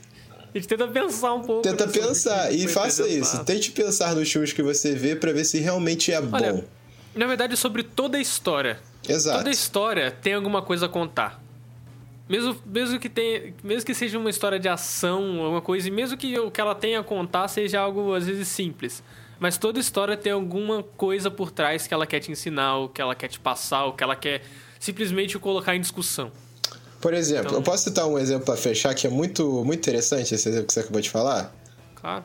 a 0.54 0.58
gente 0.58 0.68
tenta 0.68 0.88
pensar 0.88 1.34
um 1.34 1.42
pouco. 1.42 1.62
Tenta 1.62 1.86
pensar 1.86 2.52
e 2.52 2.66
faça 2.66 3.06
isso. 3.08 3.44
Tente 3.44 3.70
pensar 3.72 4.14
nos 4.14 4.30
filmes 4.30 4.52
que 4.52 4.62
você 4.62 4.94
vê 4.94 5.14
pra 5.14 5.32
ver 5.32 5.44
se 5.44 5.58
realmente 5.58 6.12
é 6.12 6.20
bom. 6.20 6.36
Olha, 6.36 6.64
na 7.14 7.26
verdade, 7.26 7.56
sobre 7.56 7.82
toda 7.82 8.18
a 8.18 8.20
história. 8.20 8.78
Exato. 9.08 9.38
Toda 9.38 9.50
história 9.50 10.10
tem 10.10 10.34
alguma 10.34 10.62
coisa 10.62 10.86
a 10.86 10.88
contar. 10.88 11.43
Mesmo, 12.28 12.56
mesmo, 12.64 12.98
que 12.98 13.08
tenha, 13.08 13.52
mesmo 13.62 13.84
que 13.84 13.94
seja 13.94 14.18
uma 14.18 14.30
história 14.30 14.58
de 14.58 14.68
ação, 14.68 15.40
alguma 15.42 15.60
coisa, 15.60 15.88
e 15.88 15.90
mesmo 15.90 16.16
que 16.16 16.38
o 16.38 16.50
que 16.50 16.60
ela 16.60 16.74
tenha 16.74 17.00
a 17.00 17.04
contar 17.04 17.48
seja 17.48 17.80
algo 17.80 18.14
às 18.14 18.26
vezes 18.26 18.48
simples. 18.48 19.02
Mas 19.38 19.58
toda 19.58 19.78
história 19.78 20.16
tem 20.16 20.32
alguma 20.32 20.82
coisa 20.82 21.30
por 21.30 21.50
trás 21.50 21.86
que 21.86 21.92
ela 21.92 22.06
quer 22.06 22.20
te 22.20 22.32
ensinar, 22.32 22.78
o 22.78 22.88
que 22.88 23.02
ela 23.02 23.14
quer 23.14 23.28
te 23.28 23.38
passar, 23.38 23.84
o 23.84 23.92
que 23.92 24.02
ela 24.02 24.16
quer 24.16 24.42
simplesmente 24.80 25.38
colocar 25.38 25.76
em 25.76 25.80
discussão. 25.80 26.32
Por 27.00 27.12
exemplo, 27.12 27.48
Então- 27.48 27.58
eu 27.58 27.62
posso 27.62 27.84
citar 27.84 28.06
um 28.06 28.18
exemplo 28.18 28.46
pra 28.46 28.56
fechar 28.56 28.94
que 28.94 29.06
é 29.06 29.10
muito, 29.10 29.62
muito 29.62 29.80
interessante 29.80 30.34
esse 30.34 30.48
exemplo 30.48 30.68
que 30.68 30.72
você 30.72 30.80
acabou 30.80 31.02
de 31.02 31.10
falar? 31.10 31.54
Claro. 31.94 32.24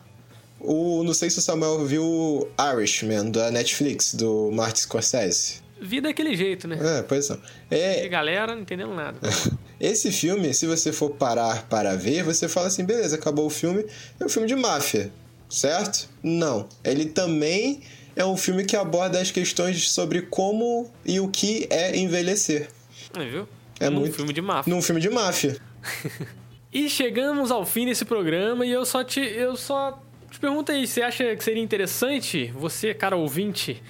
O, 0.61 1.03
não 1.03 1.13
sei 1.13 1.29
se 1.29 1.39
o 1.39 1.41
Samuel 1.41 1.85
viu 1.85 2.47
Irishman 2.73 3.31
da 3.31 3.51
Netflix, 3.51 4.13
do 4.13 4.49
Martin 4.53 4.81
Scorsese. 4.81 5.61
Vida 5.81 6.07
é 6.07 6.11
aquele 6.11 6.35
jeito, 6.35 6.67
né? 6.67 6.77
É, 6.99 7.01
pois. 7.03 7.29
E 7.29 7.37
É, 7.75 8.07
galera, 8.07 8.53
não 8.55 8.61
entendendo 8.61 8.93
nada. 8.93 9.17
esse 9.79 10.11
filme, 10.11 10.53
se 10.53 10.65
você 10.67 10.91
for 10.91 11.11
parar 11.11 11.67
para 11.67 11.95
ver, 11.95 12.23
você 12.23 12.47
fala 12.49 12.67
assim, 12.67 12.83
beleza, 12.85 13.15
acabou 13.15 13.45
o 13.45 13.49
filme, 13.49 13.85
é 14.19 14.25
um 14.25 14.29
filme 14.29 14.47
de 14.47 14.55
máfia, 14.55 15.11
certo? 15.49 16.09
Não. 16.21 16.67
Ele 16.83 17.05
também 17.05 17.81
é 18.15 18.25
um 18.25 18.35
filme 18.35 18.65
que 18.65 18.75
aborda 18.75 19.19
as 19.21 19.31
questões 19.31 19.89
sobre 19.89 20.23
como 20.23 20.91
e 21.05 21.19
o 21.19 21.27
que 21.29 21.67
é 21.69 21.95
envelhecer. 21.97 22.69
É, 23.17 23.25
viu? 23.25 23.47
É 23.79 23.89
Num 23.89 24.01
muito- 24.01 24.15
filme 24.15 24.33
de 24.33 24.41
máfia. 24.41 24.73
Num 24.73 24.81
filme 24.81 24.99
de 25.01 25.09
máfia. 25.09 25.57
E 26.71 26.87
chegamos 26.87 27.49
ao 27.49 27.65
fim 27.65 27.87
desse 27.87 28.05
programa 28.05 28.63
e 28.63 28.69
eu 28.71 28.85
só 28.85 29.03
te, 29.03 29.19
eu 29.19 29.55
só 29.55 29.99
te 30.29 30.39
pergunto 30.39 30.71
aí, 30.71 30.85
você 30.85 31.01
acha 31.01 31.35
que 31.35 31.43
seria 31.43 31.63
interessante, 31.63 32.53
você, 32.55 32.93
cara 32.93 33.15
ouvinte, 33.15 33.81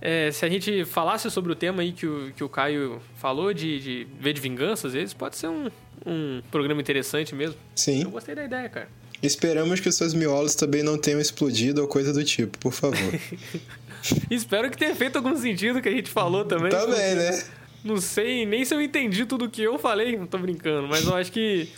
é, 0.00 0.30
se 0.30 0.44
a 0.44 0.48
gente 0.48 0.84
falasse 0.84 1.30
sobre 1.30 1.52
o 1.52 1.54
tema 1.54 1.82
aí 1.82 1.92
que 1.92 2.06
o, 2.06 2.32
que 2.32 2.44
o 2.44 2.48
Caio 2.48 3.00
falou, 3.16 3.52
de, 3.52 3.80
de 3.80 4.06
ver 4.20 4.32
de 4.32 4.40
vingança, 4.40 4.86
às 4.86 4.92
vezes, 4.92 5.12
pode 5.12 5.36
ser 5.36 5.48
um, 5.48 5.68
um 6.06 6.40
programa 6.50 6.80
interessante 6.80 7.34
mesmo. 7.34 7.56
Sim. 7.74 8.04
Eu 8.04 8.10
gostei 8.10 8.34
da 8.34 8.44
ideia, 8.44 8.68
cara. 8.68 8.88
Esperamos 9.20 9.80
que 9.80 9.88
os 9.88 9.96
seus 9.96 10.14
miolos 10.14 10.54
também 10.54 10.82
não 10.82 10.96
tenham 10.96 11.20
explodido 11.20 11.82
ou 11.82 11.88
coisa 11.88 12.12
do 12.12 12.22
tipo, 12.24 12.56
por 12.58 12.72
favor. 12.72 12.96
Espero 14.30 14.70
que 14.70 14.76
tenha 14.76 14.94
feito 14.94 15.16
algum 15.16 15.36
sentido 15.36 15.82
que 15.82 15.88
a 15.88 15.92
gente 15.92 16.08
falou 16.08 16.44
também. 16.44 16.70
também, 16.70 17.16
né? 17.16 17.42
Não 17.82 18.00
sei 18.00 18.46
nem 18.46 18.64
se 18.64 18.72
eu 18.72 18.80
entendi 18.80 19.26
tudo 19.26 19.50
que 19.50 19.62
eu 19.62 19.76
falei, 19.78 20.16
não 20.16 20.26
tô 20.26 20.38
brincando, 20.38 20.86
mas 20.86 21.04
eu 21.04 21.14
acho 21.14 21.32
que. 21.32 21.68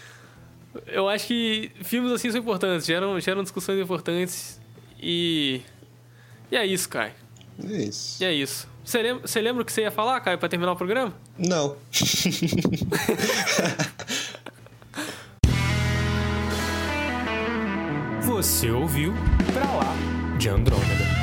Eu 0.87 1.09
acho 1.09 1.27
que 1.27 1.73
filmes 1.83 2.13
assim 2.13 2.31
são 2.31 2.41
importantes, 2.41 2.87
geram, 2.87 3.19
geram 3.19 3.43
discussões 3.43 3.81
importantes 3.81 4.61
e. 5.03 5.63
E 6.51 6.57
é 6.57 6.67
isso, 6.67 6.89
Caio. 6.89 7.13
É 7.69 7.77
isso. 7.83 8.23
E 8.23 8.27
é 8.27 8.33
isso. 8.33 8.69
Você 8.85 9.03
lembra, 9.03 9.27
você 9.27 9.41
lembra 9.41 9.63
o 9.63 9.65
que 9.65 9.73
você 9.73 9.83
ia 9.83 9.91
falar, 9.91 10.21
Caio, 10.21 10.39
pra 10.39 10.49
terminar 10.49 10.73
o 10.73 10.77
programa? 10.77 11.13
Não. 11.39 11.77
Você 18.23 18.71
ouviu 18.71 19.13
Pra 19.53 19.65
Lá 19.65 19.95
de 20.39 20.49
Andrômeda. 20.49 21.20